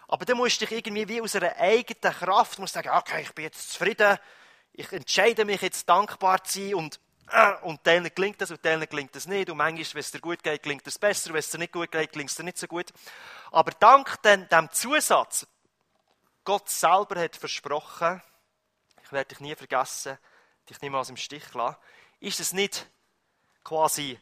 Aber 0.08 0.24
dann 0.24 0.38
musst 0.38 0.60
du 0.60 0.66
dich 0.66 0.78
irgendwie 0.78 1.06
wie 1.06 1.20
aus 1.20 1.36
einer 1.36 1.54
eigenen 1.56 2.14
Kraft, 2.14 2.58
musst 2.58 2.72
sagen, 2.72 2.88
okay, 2.88 3.22
ich 3.22 3.34
bin 3.34 3.44
jetzt 3.44 3.72
zufrieden. 3.72 4.18
Ich 4.72 4.90
entscheide 4.90 5.44
mich 5.44 5.60
jetzt 5.60 5.86
dankbar 5.86 6.42
zu 6.42 6.60
sein 6.60 6.74
und, 6.74 7.00
äh, 7.30 7.52
und 7.62 7.84
denen 7.84 8.10
gelingt 8.14 8.40
das 8.40 8.50
und 8.50 8.64
denen 8.64 8.88
gelingt 8.88 9.14
das 9.14 9.26
nicht. 9.26 9.50
Und 9.50 9.58
manchmal, 9.58 9.94
wenn 9.94 10.00
es 10.00 10.10
dir 10.10 10.20
gut 10.20 10.42
geht, 10.42 10.62
gelingt 10.62 10.86
es 10.86 10.98
besser. 10.98 11.30
Wenn 11.30 11.40
es 11.40 11.50
dir 11.50 11.58
nicht 11.58 11.72
gut 11.72 11.92
geht, 11.92 12.12
gelingt 12.12 12.30
es 12.30 12.36
dir 12.36 12.42
nicht 12.42 12.56
so 12.56 12.66
gut. 12.66 12.90
Aber 13.50 13.70
dank 13.72 14.22
dem, 14.22 14.48
dem 14.48 14.70
Zusatz, 14.72 15.46
Gott 16.42 16.70
selber 16.70 17.20
hat 17.20 17.36
versprochen, 17.36 18.22
ich 19.04 19.12
werde 19.12 19.28
dich 19.28 19.40
nie 19.40 19.54
vergessen, 19.54 20.16
dich 20.70 20.80
niemals 20.80 21.10
im 21.10 21.18
Stich 21.18 21.52
lassen, 21.52 21.76
ist 22.20 22.40
es 22.40 22.54
nicht 22.54 22.86
quasi 23.62 24.18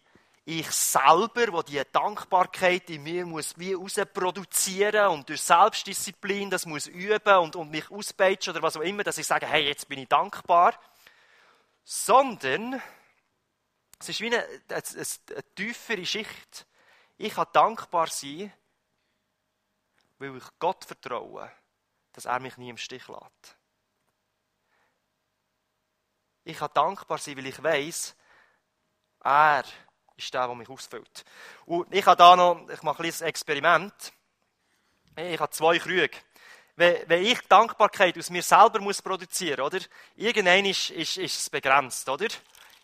ich 0.49 0.71
selber, 0.71 1.53
wo 1.53 1.63
die 1.63 1.83
Dankbarkeit 1.91 2.89
in 2.91 3.03
mir 3.03 3.27
muss 3.27 3.59
wie 3.59 3.75
produzieren 3.75 5.09
und 5.09 5.29
durch 5.29 5.43
Selbstdisziplin 5.43 6.51
das 6.51 6.67
muss 6.67 6.87
üben 6.87 7.39
und, 7.39 7.57
und 7.57 7.69
mich 7.69 7.91
auspeitschen 7.91 8.53
oder 8.53 8.63
was 8.63 8.77
auch 8.77 8.83
immer, 8.83 9.03
dass 9.03 9.19
ich 9.19 9.27
sage, 9.27 9.45
hey, 9.45 9.67
jetzt 9.67 9.89
bin 9.89 9.99
ich 9.99 10.09
dankbar, 10.09 10.79
sondern 11.83 12.81
es 13.99 14.09
ist 14.09 14.21
wie 14.21 14.27
eine, 14.27 14.47
eine, 14.69 14.83
eine, 15.31 15.55
tiefere 15.57 16.07
Schicht. 16.07 16.65
Ich 17.17 17.35
kann 17.35 17.49
dankbar 17.53 18.07
sein, 18.07 18.53
weil 20.19 20.37
ich 20.37 20.45
Gott 20.61 20.85
vertraue, 20.85 21.51
dass 22.13 22.27
er 22.27 22.39
mich 22.39 22.57
nie 22.57 22.71
im 22.71 22.79
Stich 22.79 23.09
lässt. 23.09 23.57
Ich 26.45 26.57
kann 26.57 26.71
dankbar 26.73 27.19
sein, 27.19 27.37
weil 27.37 27.47
ich 27.47 27.61
weiß, 27.61 28.15
er 29.25 29.65
ist 30.17 30.33
der, 30.33 30.47
der 30.47 30.55
mich 30.55 30.69
ausfüllt. 30.69 31.25
Und 31.67 31.93
ich 31.93 32.05
habe 32.07 32.17
da 32.17 32.37
noch, 32.37 32.69
ich 32.69 32.83
mache 32.83 32.99
ein 32.99 33.03
kleines 33.03 33.21
Experiment. 33.21 34.13
Ich 35.17 35.41
habe 35.41 35.51
zwei 35.51 35.79
Krüge. 35.79 36.17
Wenn, 36.77 37.25
ich 37.25 37.41
Dankbarkeit 37.49 38.19
aus 38.19 38.29
mir 38.31 38.43
selber 38.43 38.81
muss 38.81 39.01
produzieren, 39.01 39.63
oder? 39.63 39.79
Irgendwann 40.17 40.67
ist, 40.67 40.91
ist, 40.91 41.17
ist 41.17 41.39
es 41.39 41.51
begrenzt, 41.51 42.09
oder? 42.09 42.27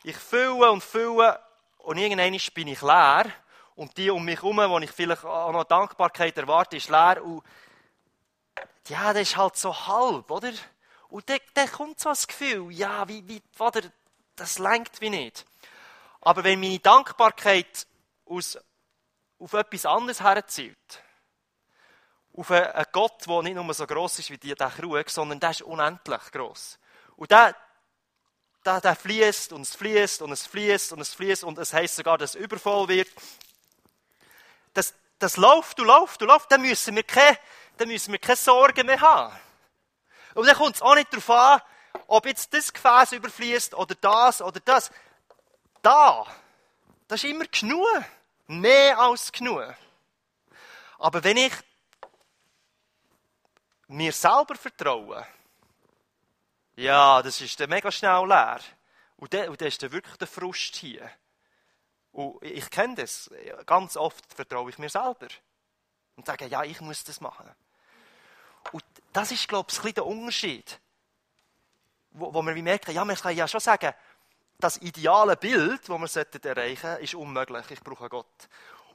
Ich 0.03 0.17
fülle 0.17 0.71
und 0.71 0.83
fülle 0.83 1.39
und 1.79 1.99
irgendwann 1.99 2.39
bin 2.55 2.69
ich 2.69 2.83
leer. 2.83 3.27
Und 3.75 3.97
die 3.97 4.11
um 4.11 4.25
mich 4.25 4.37
herum, 4.37 4.59
wo 4.59 4.79
ich 4.79 4.91
vielleicht 4.91 5.25
auch 5.25 5.53
noch 5.53 5.65
Dankbarkeit 5.65 6.37
erwarte, 6.37 6.77
ist 6.77 6.89
leer. 6.89 7.23
Und 7.23 7.43
ja, 8.89 9.13
das 9.13 9.23
ist 9.23 9.37
halt 9.37 9.57
so 9.57 9.75
halb, 9.87 10.31
oder? 10.31 10.53
Und 11.09 11.29
dann, 11.29 11.39
dann 11.55 11.71
kommt 11.71 12.01
so 12.01 12.09
das 12.09 12.27
Gefühl, 12.27 12.71
ja, 12.73 13.07
wie, 13.09 13.27
wie, 13.29 13.43
Vater, 13.53 13.83
das 14.37 14.59
lenkt 14.59 15.01
wie 15.01 15.11
nicht. 15.11 15.45
Aber 16.23 16.45
wenn 16.45 16.61
meine 16.61 16.79
Dankbarkeit 16.79 17.87
aus, 18.25 18.57
auf 19.39 19.53
etwas 19.55 19.85
anderes 19.85 20.21
herzielt, 20.21 21.03
auf 22.35 22.51
einen 22.51 22.87
Gott, 22.93 23.27
der 23.27 23.43
nicht 23.43 23.57
nur 23.57 23.75
so 23.75 23.87
groß 23.87 24.21
ist 24.21 24.31
wie 24.31 24.39
dieser 24.39 24.71
Krug, 24.71 25.11
sondern 25.11 25.41
der 25.41 25.51
ist 25.51 25.63
unendlich 25.63 26.23
groß. 26.31 26.79
Und 27.17 27.31
der, 27.31 27.57
der, 28.65 28.81
der 28.81 28.95
fließt 28.95 29.53
und 29.53 29.63
es 29.63 29.75
fließt 29.75 30.23
und 30.23 30.31
es 30.31 30.47
fließt 30.47 30.93
und 30.93 31.01
es 31.01 31.13
fließt 31.13 31.45
und 31.45 31.59
es 31.59 31.73
heisst 31.73 31.97
sogar, 31.97 32.19
dass 32.19 32.37
es 32.37 32.41
übervoll 32.41 32.89
wird. 32.89 33.09
Das, 34.75 34.95
das 35.19 35.37
läuft 35.37 35.81
und 35.81 35.89
läuft 35.89 36.23
und 36.23 36.29
läuft, 36.29 36.53
dann 36.53 36.63
müssen 36.63 36.95
wir 36.95 37.03
keine, 37.03 37.37
dann 37.79 38.37
Sorgen 38.37 38.87
mehr 38.87 39.01
haben. 39.01 39.37
Und 40.35 40.47
dann 40.47 40.57
kommt 40.57 40.77
es 40.77 40.83
auch 40.83 40.95
nicht 40.95 41.13
darauf 41.13 41.31
an, 41.31 41.63
ob 42.07 42.27
jetzt 42.27 42.55
das 42.55 42.73
Gefäß 42.73 43.13
überfließt 43.13 43.75
oder 43.75 43.97
das 43.97 44.41
oder 44.41 44.61
das. 44.61 44.91
Da, 45.83 46.25
das 47.09 47.23
ist 47.23 47.31
immer 47.31 47.45
genug. 47.47 47.87
Mehr 48.47 48.99
als 48.99 49.31
genug. 49.33 49.75
Aber 50.99 51.23
wenn 51.25 51.37
ich 51.37 51.53
mir 53.89 54.13
selber 54.13 54.55
vertraue, 54.55 55.27
ja, 56.77 57.23
das 57.23 57.41
ist 57.41 57.59
dann 57.61 57.71
mega 57.71 57.91
schnell 57.91 58.27
leer. 58.27 58.61
Und 59.17 59.35
dann, 59.35 59.49
und 59.49 59.61
dann 59.61 59.69
ist 59.69 59.83
dann 59.83 59.93
wirklich 59.93 60.17
der 60.17 60.27
Frust 60.27 60.77
hier. 60.77 61.11
Und 62.13 62.43
ich 62.43 62.69
kenne 62.71 62.95
das. 62.95 63.31
Ganz 63.67 63.97
oft 63.97 64.33
vertraue 64.33 64.71
ich 64.71 64.79
mir 64.79 64.89
selber. 64.89 65.29
Und 66.17 66.27
sage, 66.27 66.47
ja, 66.47 66.63
ich 66.63 66.81
muss 66.81 67.05
das 67.05 67.21
machen. 67.21 67.49
Und 68.71 68.85
das 69.13 69.33
ist, 69.33 69.49
glaube 69.49 69.71
ich, 69.71 69.79
ein 69.79 69.83
bisschen 69.83 69.95
der 69.95 70.07
Unterschied. 70.07 70.81
Wo, 72.11 72.33
wo 72.33 72.43
wir 72.43 72.55
merken, 72.63 72.93
ja, 72.93 73.05
man 73.05 73.17
kann 73.17 73.37
ja 73.37 73.49
schon 73.49 73.61
sagen, 73.61 73.95
das 74.63 74.77
ideale 74.79 75.37
Bild, 75.37 75.89
das 75.89 76.15
wir 76.15 76.45
erreichen 76.45 76.81
sollten, 76.83 77.05
ist 77.05 77.15
unmöglich. 77.15 77.71
Ich 77.71 77.81
brauche 77.81 78.09
Gott. 78.09 78.49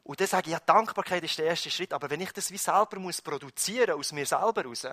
Und 0.03 0.19
dann 0.19 0.27
sage 0.27 0.47
ich, 0.47 0.53
ja, 0.53 0.59
Dankbarkeit 0.61 1.23
ist 1.23 1.37
der 1.37 1.47
erste 1.47 1.69
Schritt, 1.69 1.91
aber 1.91 2.09
wenn 2.09 2.21
ich 2.21 2.31
das 2.31 2.49
wie 2.51 2.57
selber 2.57 2.97
muss 2.99 3.21
produzieren, 3.21 3.99
aus 3.99 4.13
mir 4.13 4.25
selber 4.25 4.63
raus, 4.63 4.87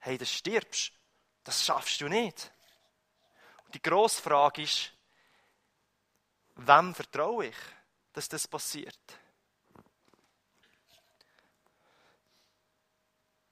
hey, 0.00 0.18
das 0.18 0.32
stirbst. 0.32 0.92
Das 1.44 1.64
schaffst 1.64 2.00
du 2.00 2.08
nicht. 2.08 2.52
Und 3.64 3.74
die 3.74 3.82
grosse 3.82 4.20
Frage 4.20 4.62
ist, 4.62 4.92
wem 6.56 6.94
vertraue 6.94 7.46
ich, 7.46 7.56
dass 8.12 8.28
das 8.28 8.48
passiert? 8.48 8.98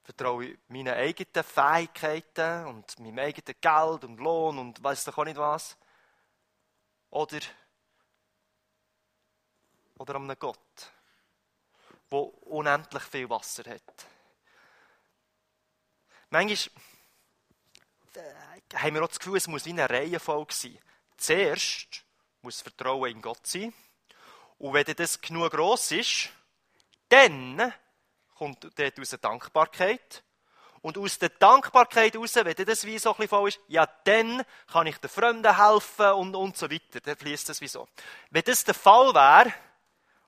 Vertraue 0.03 0.45
ich 0.45 0.59
meinen 0.67 0.93
eigenen 0.93 1.43
Fähigkeiten 1.43 2.65
und 2.65 2.99
meinem 2.99 3.19
eigenen 3.19 3.55
Geld 3.61 4.03
und 4.03 4.19
Lohn 4.19 4.59
und 4.59 4.83
weiß 4.83 5.05
doch 5.05 5.17
auch 5.17 5.23
nicht 5.23 5.37
was? 5.37 5.77
Oder, 7.11 7.39
oder 9.97 10.15
an 10.15 10.23
einem 10.23 10.39
Gott, 10.39 10.91
der 12.11 12.47
unendlich 12.47 13.03
viel 13.03 13.29
Wasser 13.29 13.69
hat? 13.69 14.05
Manchmal 16.29 16.83
äh, 18.13 18.75
haben 18.75 18.95
wir 18.95 19.03
auch 19.03 19.07
das 19.07 19.19
Gefühl, 19.19 19.37
es 19.37 19.47
muss 19.47 19.65
wie 19.65 19.71
eine 19.71 19.89
Reihenfolge 19.89 20.53
sein. 20.53 20.79
Zuerst 21.17 22.03
muss 22.41 22.61
Vertrauen 22.61 23.11
in 23.11 23.21
Gott 23.21 23.45
sein. 23.47 23.73
Und 24.59 24.73
wenn 24.73 24.85
das 24.95 25.19
genug 25.19 25.51
gross 25.51 25.91
ist, 25.91 26.29
dann 27.07 27.73
kommt 28.35 28.69
dort 28.77 28.99
aus 28.99 29.09
Dankbarkeit. 29.09 30.23
Und 30.81 30.97
aus 30.97 31.19
der 31.19 31.29
Dankbarkeit 31.29 32.13
heraus, 32.13 32.35
wenn 32.35 32.65
das 32.65 32.85
wie 32.85 32.97
so 32.97 33.09
ein 33.09 33.15
bisschen 33.17 33.29
voll 33.29 33.49
ist, 33.49 33.59
ja, 33.67 33.85
dann 34.05 34.43
kann 34.71 34.87
ich 34.87 34.97
den 34.97 35.09
Fremden 35.09 35.57
helfen 35.57 36.11
und, 36.13 36.35
und 36.35 36.57
so 36.57 36.71
weiter. 36.71 37.01
Dann 37.01 37.17
fließt 37.17 37.49
das 37.49 37.59
wie 37.61 37.67
so. 37.67 37.87
Wenn 38.29 38.43
das 38.43 38.63
der 38.63 38.73
Fall 38.73 39.13
wäre, 39.13 39.53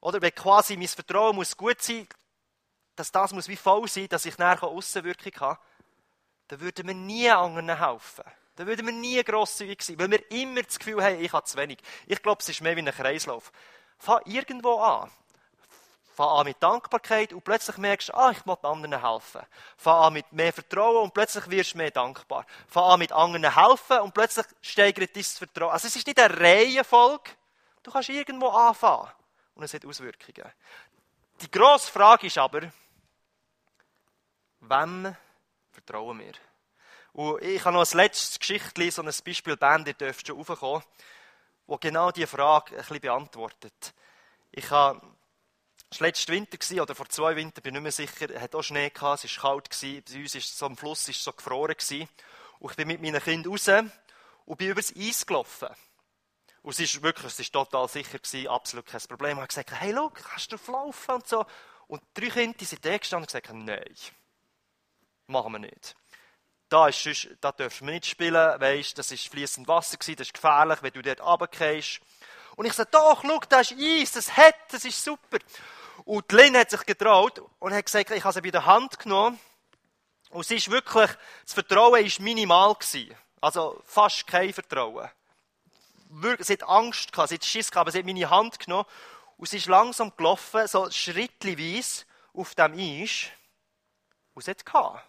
oder 0.02 0.22
wenn 0.22 0.36
quasi 0.36 0.76
mein 0.76 0.88
Vertrauen 0.88 1.36
muss 1.36 1.56
gut 1.56 1.82
sein, 1.82 2.08
dass 2.96 3.12
das 3.12 3.32
muss 3.32 3.48
wie 3.48 3.56
voll 3.56 3.88
sein, 3.88 4.10
dass 4.10 4.26
ich 4.26 4.38
nachher 4.38 4.68
Aussenwirkung 4.68 5.34
habe, 5.40 5.60
dann 6.48 6.60
würden 6.60 6.88
wir 6.88 6.94
nie 6.94 7.30
anderen 7.30 7.78
helfen. 7.78 8.26
Dann 8.56 8.68
würden 8.68 8.86
wir 8.86 8.94
nie 8.94 9.24
grosszügig 9.24 9.82
sein, 9.82 9.98
weil 9.98 10.12
wir 10.12 10.32
immer 10.32 10.62
das 10.64 10.78
Gefühl 10.78 11.02
haben, 11.02 11.24
ich 11.24 11.32
habe 11.32 11.46
zu 11.46 11.58
wenig. 11.58 11.80
Ich 12.06 12.22
glaube, 12.22 12.42
es 12.42 12.50
ist 12.50 12.62
mehr 12.62 12.76
wie 12.76 12.82
ein 12.82 12.94
Kreislauf. 12.94 13.52
Fang 13.98 14.22
irgendwo 14.26 14.80
an. 14.80 15.10
Fang 16.13 16.28
an 16.28 16.45
mit 16.45 16.62
Dankbarkeit 16.62 17.34
und 17.34 17.43
plötzlich 17.43 17.78
merkst 17.78 18.10
du, 18.10 18.13
ah, 18.13 18.32
ich 18.32 18.45
muss 18.45 18.63
anderen 18.63 19.02
helfen. 19.02 19.41
Fang 19.78 20.04
an 20.04 20.13
mit 20.13 20.32
mehr 20.34 20.52
Vertrauen 20.52 21.04
und 21.04 21.13
plötzlich 21.13 21.50
wirst 21.50 21.74
du 21.74 21.78
mehr 21.78 21.91
dankbar. 21.91 22.45
Fang 22.67 22.84
an 22.84 23.00
mit 23.00 23.12
anderen 23.12 23.56
helfen 23.56 24.00
und 24.00 24.13
plötzlich 24.13 24.45
steigert 24.62 25.15
dein 25.15 25.24
Vertrauen. 25.24 25.71
Also 25.71 25.88
es 25.88 25.95
ist 25.95 26.08
nicht 26.08 26.19
eine 26.19 26.38
Reihenfolge. 26.38 27.32
Du 27.84 27.91
kannst 27.91 28.10
irgendwo 28.10 28.50
anfangen 28.50 29.10
und 29.56 29.63
es 29.63 29.74
hat 29.74 29.86
Auswirkungen. 29.86 30.52
Die 31.41 31.50
grosse 31.50 31.91
Frage 31.91 32.28
ist 32.28 32.38
aber, 32.38 32.62
wem 34.60 35.15
vertrauen 35.71 36.19
wir. 36.19 36.34
Und 37.13 37.41
ich 37.41 37.63
habe 37.65 37.76
noch 37.76 37.91
ein 37.91 37.97
letztes 37.97 38.39
Geschichtchen, 38.39 38.91
so 38.91 39.02
ein 39.02 39.12
Beispiel 39.26 39.58
Band, 39.58 39.88
ihr 39.88 39.93
dürft 39.93 40.28
schon 40.28 40.38
raufkommen, 40.38 40.84
wo 41.67 41.78
genau 41.78 42.12
diese 42.12 42.28
Frage 42.28 42.71
ein 42.71 42.78
bisschen 42.78 43.02
beantwortet. 43.02 43.93
Ich 44.52 44.69
habe, 44.69 45.02
es 45.91 45.99
war 45.99 46.08
letzten 46.08 46.32
Winter, 46.32 46.82
oder 46.82 46.95
vor 46.95 47.10
zwei 47.10 47.36
Wintern, 47.36 47.62
bin 47.62 47.75
ich 47.75 47.82
nicht 47.82 47.97
mehr 47.97 48.08
sicher, 48.08 48.30
es 48.30 48.41
hat 48.41 48.56
auch 48.56 48.63
Schnee 48.63 48.89
gehabt, 48.89 49.23
es 49.23 49.38
war 49.38 49.51
kalt, 49.51 49.69
gewesen, 49.69 50.04
bei 50.10 50.19
uns 50.21 50.36
ist 50.36 50.58
so 50.58 50.65
am 50.65 50.77
Fluss 50.77 51.08
ist 51.10 51.23
so 51.23 51.34
gefroren 51.34 51.75
gewesen. 51.77 52.08
Und 52.60 52.71
ich 52.71 52.77
bin 52.77 52.88
mit 52.88 53.01
meinen 53.01 53.21
Kindern 53.21 53.51
raus 53.51 53.67
und 54.45 54.58
bin 54.58 54.69
übers 54.69 54.93
Eis 54.95 55.25
gelaufen. 55.25 55.69
Und 56.62 56.71
es 56.71 56.80
ist 56.80 57.04
wirklich, 57.04 57.27
es 57.27 57.39
ist 57.39 57.51
total 57.51 57.88
sicher 57.89 58.19
gewesen, 58.19 58.47
absolut 58.47 58.86
kein 58.86 59.01
Problem. 59.01 59.32
Ich 59.32 59.38
habe 59.38 59.47
gesagt, 59.47 59.71
hey, 59.71 59.93
schau, 59.93 60.10
kannst 60.10 60.51
du 60.51 60.71
laufen 60.71 61.15
und 61.15 61.27
so. 61.27 61.45
Und 61.88 62.01
drei 62.13 62.30
Kinder 62.30 62.65
sind 62.65 62.86
da 62.86 62.97
gestanden 62.97 63.23
und 63.23 63.27
gesagt, 63.27 63.54
nein 63.54 63.95
machen 65.32 65.54
wir 65.54 65.60
nicht. 65.60 65.95
Da, 66.69 66.88
ist 66.88 67.04
sonst, 67.04 67.30
da 67.41 67.51
dürfen 67.51 67.88
wir 67.88 67.95
nicht 67.95 68.06
spielen, 68.06 68.62
weißt, 68.62 68.97
das 68.97 69.12
ist 69.12 69.27
fließend 69.27 69.67
Wasser 69.67 69.97
gewesen, 69.97 70.17
das 70.17 70.27
ist 70.27 70.34
gefährlich, 70.34 70.82
wenn 70.82 70.93
du 70.93 71.01
dort 71.01 71.21
runtergehst. 71.21 71.99
Und 72.56 72.65
ich 72.65 72.73
sage, 72.73 72.89
doch, 72.91 73.23
schau, 73.23 73.39
da 73.49 73.60
ist 73.62 73.73
Eis, 73.77 74.12
das 74.12 74.38
hat, 74.38 74.56
das 74.69 74.86
ist 74.86 75.04
super. 75.04 75.39
Und 76.06 76.32
Lynn 76.32 76.58
hat 76.58 76.70
sich 76.70 76.86
getraut 76.86 77.42
und 77.60 77.74
hat 77.74 77.86
gesagt, 77.86 78.12
ich 78.12 78.24
habe 78.24 78.34
sie 78.34 78.42
bei 78.42 78.52
der 78.52 78.66
Hand 78.66 79.00
genommen. 79.00 79.40
Und 80.30 80.42
es 80.42 80.52
ist 80.52 80.72
wirklich, 80.72 81.10
das 81.44 81.54
Vertrauen 81.54 82.04
war 82.04 82.24
minimal 82.24 82.74
gewesen. 82.76 83.16
Also 83.42 83.82
fast 83.86 84.26
kein 84.28 84.54
Vertrauen. 84.54 85.10
Sie 86.40 86.54
hat 86.54 86.64
Angst 86.64 87.12
gehabt, 87.12 87.30
sie 87.30 87.36
hat 87.36 87.46
Schiss 87.46 87.72
gehabt, 87.72 87.82
aber 87.82 87.92
sie 87.92 88.00
hat 88.00 88.06
meine 88.06 88.30
Hand 88.30 88.60
genommen 88.60 88.86
und 89.38 89.50
sie 89.50 89.58
ist 89.58 89.68
langsam 89.68 90.16
gelaufen, 90.16 90.68
so 90.68 90.90
schrittweise 90.92 92.06
auf 92.34 92.54
dem 92.56 92.74
Eis. 92.78 93.28
Und 94.34 94.44
sie 94.44 94.52
hat 94.52 94.66
gehabt. 94.66 95.04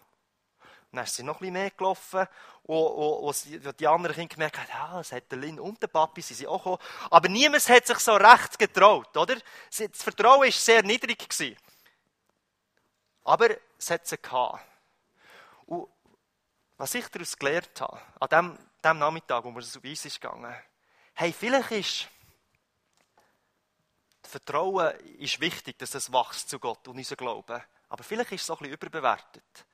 Dann 0.93 1.05
ist 1.05 1.15
sie 1.15 1.23
noch 1.23 1.39
bisschen 1.39 1.53
mehr 1.53 1.71
gelaufen. 1.71 2.27
Und, 2.63 2.77
und, 2.77 3.65
und 3.65 3.79
die 3.79 3.87
anderen 3.87 4.15
Kinder 4.15 4.35
gemerkt 4.35 4.57
haben, 4.57 4.93
ja, 4.93 4.99
es 4.99 5.11
hat 5.11 5.29
der 5.31 5.39
Lin 5.39 5.59
und 5.59 5.81
der 5.81 5.87
Papi, 5.87 6.21
sie 6.21 6.35
sind 6.35 6.47
auch 6.47 6.59
gekommen. 6.59 6.77
Aber 7.09 7.27
niemand 7.27 7.67
hat 7.67 7.87
sich 7.87 7.97
so 7.97 8.13
recht 8.13 8.57
getraut, 8.59 9.17
oder? 9.17 9.35
Das 9.69 10.03
Vertrauen 10.03 10.41
war 10.41 10.51
sehr 10.51 10.83
niedrig. 10.83 11.17
Gewesen. 11.17 11.57
Aber 13.23 13.49
es 13.77 13.89
hat 13.89 14.05
sie 14.05 14.17
gehabt. 14.17 14.63
Und 15.65 15.87
was 16.77 16.93
ich 16.93 17.07
daraus 17.07 17.37
gelernt 17.37 17.81
habe, 17.81 17.99
an 18.19 18.29
dem, 18.29 18.57
dem 18.83 18.99
Nachmittag, 18.99 19.43
wo 19.43 19.51
wir 19.51 19.61
so 19.61 19.83
weiss 19.83 20.05
ist 20.05 20.19
hey, 21.15 21.33
vielleicht 21.33 21.71
ist 21.71 22.07
das 24.21 24.31
Vertrauen 24.31 24.97
ist 25.19 25.39
wichtig, 25.39 25.77
dass 25.79 25.95
es 25.95 26.11
wächst 26.11 26.49
zu 26.49 26.59
Gott 26.59 26.87
und 26.87 26.97
unser 26.97 27.15
Glauben. 27.15 27.61
Aber 27.89 28.03
vielleicht 28.03 28.31
ist 28.31 28.43
es 28.43 28.49
auch 28.49 28.61
ein 28.61 28.69
bisschen 28.69 28.75
überbewertet. 28.75 29.65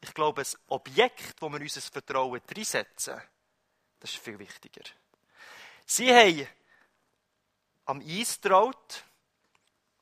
Ich 0.00 0.14
glaube, 0.14 0.42
das 0.42 0.58
Objekt, 0.68 1.40
wo 1.40 1.48
wir 1.50 1.60
unser 1.60 1.80
Vertrauen 1.80 2.40
reinsetzen, 2.54 3.20
das 4.00 4.10
ist 4.10 4.22
viel 4.22 4.38
wichtiger. 4.38 4.84
Sie 5.86 6.12
haben 6.14 6.46
am 7.86 8.00
Eis 8.00 8.40
getraut 8.40 9.04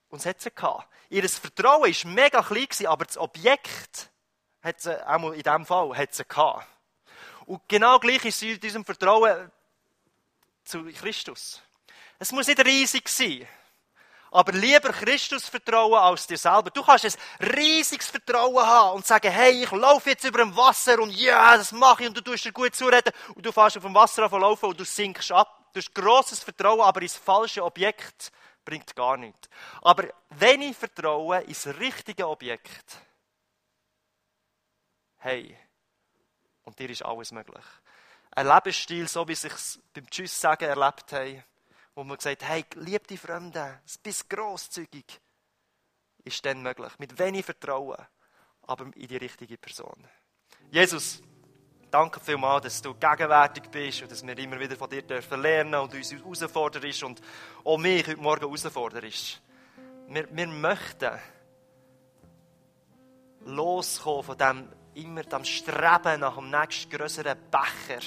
und 0.09 0.18
es 0.18 0.26
hat 0.26 0.40
sie 0.40 0.50
gehabt. 0.50 0.88
Ihr 1.09 1.28
Vertrauen 1.28 1.82
war 1.94 2.11
mega 2.11 2.42
klein, 2.42 2.87
aber 2.87 3.04
das 3.04 3.16
Objekt 3.16 4.11
hat 4.62 4.80
sie, 4.80 5.09
auch 5.09 5.32
in 5.32 5.42
diesem 5.42 5.66
Fall, 5.66 5.96
hat 5.96 6.14
sie 6.14 6.24
gehabt. 6.24 6.66
Und 7.46 7.66
genau 7.68 7.98
gleich 8.00 8.24
ist 8.24 8.40
sie 8.40 8.52
in 8.52 8.61
diesem 8.61 8.85
Vertrauen 8.85 9.50
zu 10.64 10.85
Christus. 10.87 11.62
Es 12.18 12.32
muss 12.32 12.48
nicht 12.48 12.64
riesig 12.64 13.09
sein 13.09 13.46
aber 14.31 14.53
lieber 14.53 14.91
Christus 14.91 15.49
vertrauen 15.49 15.95
als 15.95 16.27
dir 16.27 16.39
selber. 16.39 16.71
Du 16.71 16.83
kannst 16.83 17.05
ein 17.05 17.49
riesiges 17.55 18.09
Vertrauen 18.09 18.67
haben 18.67 18.97
und 18.97 19.07
sagen, 19.07 19.31
hey, 19.31 19.62
ich 19.62 19.71
laufe 19.71 20.11
jetzt 20.11 20.25
über 20.25 20.39
dem 20.39 20.57
Wasser 20.57 21.01
und 21.01 21.11
ja, 21.11 21.57
das 21.57 21.73
mache 21.73 22.03
ich 22.03 22.09
und 22.09 22.17
du 22.17 22.21
tust 22.21 22.45
dir 22.45 22.53
gut 22.53 22.75
zureden 22.75 23.12
und 23.35 23.45
du 23.45 23.53
fährst 23.53 23.77
auf 23.77 23.85
dem 23.85 23.95
Wasser 23.95 24.29
laufen 24.29 24.67
und 24.67 24.81
du 24.81 24.85
sinkst 24.85 25.33
ab. 25.33 25.71
Du 25.73 25.79
hast 25.81 25.95
grosses 25.95 26.43
Vertrauen, 26.43 26.81
aber 26.81 27.03
ins 27.03 27.17
falsche 27.17 27.62
Objekt 27.62 28.33
bringt 28.65 28.95
gar 28.97 29.17
nichts. 29.17 29.49
Aber 29.83 30.09
wenn 30.31 30.62
ich 30.62 30.77
vertraue 30.77 31.41
ins 31.43 31.67
richtige 31.67 32.29
Objekt, 32.29 32.97
hey, 35.19 35.57
und 36.65 36.79
dir 36.79 36.91
ist 36.91 37.03
alles 37.03 37.33
möglich. 37.33 37.65
Ein 38.33 38.49
Lebensstil, 38.49 39.09
so 39.09 39.27
wie 39.29 39.35
sich 39.35 39.53
beim 39.95 40.11
Tschüss 40.11 40.39
sagen 40.39 40.65
erlebt 40.65 41.12
haben, 41.12 41.43
wo 41.96 42.04
man 42.04 42.18
gesagt 42.18 42.42
hat, 42.42 42.48
hey, 42.50 42.64
lieb 42.74 43.09
die 43.09 43.16
Fremden, 43.16 43.80
bist 44.02 44.28
grosszügig, 44.28 45.18
ist 46.24 46.44
dann 46.44 46.62
möglich. 46.62 46.92
Mit 46.98 47.18
wenig 47.18 47.44
Vertrauen, 47.44 47.96
aber 48.62 48.90
in 48.94 49.09
die 49.09 49.16
richtige 49.16 49.56
Person. 49.56 50.06
Jesus, 50.70 51.22
danke 51.90 52.20
vielmals, 52.20 52.64
dass 52.64 52.82
du 52.82 52.92
gegenwärtig 52.92 53.70
bist 53.70 54.02
und 54.02 54.11
dass 54.12 54.24
wir 54.26 54.37
immer 54.37 54.61
wieder 54.61 54.76
von 54.76 54.90
dir 54.90 55.02
dürfen 55.02 55.40
lernen 55.40 55.74
und 55.76 55.94
uns 55.94 56.12
herausforderst 56.12 57.02
und 57.02 57.22
auch 57.64 57.78
mich 57.78 58.06
heute 58.06 58.20
Morgen 58.20 58.42
herausforderst. 58.42 59.40
Wir, 60.09 60.28
wir 60.30 60.46
möchten 60.48 61.18
loskommen 63.46 64.22
von 64.22 64.37
dem, 64.37 64.68
immer 64.94 65.22
dem 65.22 65.46
Streben 65.46 66.20
nach 66.20 66.37
dem 66.37 66.50
nächsten 66.50 66.90
größeren 66.90 67.38
Becher 67.50 68.04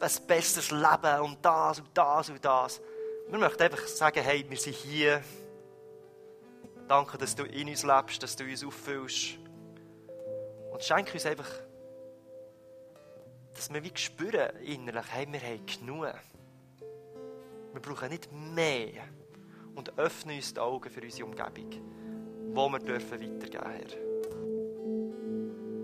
ein 0.00 0.26
besseres 0.26 0.70
Leben 0.70 1.20
und 1.22 1.38
das 1.44 1.80
und 1.80 1.88
das 1.94 2.30
und 2.30 2.44
das. 2.44 2.80
Wir 3.28 3.38
möchten 3.38 3.62
einfach 3.62 3.86
sagen, 3.86 4.22
hey, 4.22 4.44
wir 4.48 4.56
sind 4.56 4.76
hier. 4.76 5.22
Danke, 6.88 7.18
dass 7.18 7.34
du 7.34 7.44
in 7.44 7.68
uns 7.68 7.84
lebst, 7.84 8.22
dass 8.22 8.36
du 8.36 8.44
uns 8.44 8.64
auffüllst. 8.64 9.38
Und 10.72 10.82
schenke 10.82 11.12
uns 11.12 11.26
einfach, 11.26 11.48
dass 13.54 13.72
wir 13.72 13.82
wie 13.82 13.92
spüren 13.94 14.56
innerlich, 14.64 15.04
hey, 15.10 15.26
wir 15.30 15.40
haben 15.40 15.66
genug. 15.66 16.14
Wir 17.72 17.80
brauchen 17.82 18.08
nicht 18.08 18.30
mehr. 18.32 19.04
Und 19.74 19.98
öffne 19.98 20.34
uns 20.34 20.54
die 20.54 20.60
Augen 20.60 20.90
für 20.90 21.00
unsere 21.00 21.28
Umgebung, 21.28 21.70
wo 22.54 22.68
wir 22.68 22.78
dürfen 22.80 23.20
weitergehen, 23.20 23.62
Herr. 23.62 24.08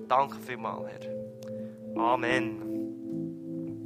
Danke 0.09 0.41
vielmals, 0.41 0.91
Herr. 0.91 2.03
Amen. 2.03 2.74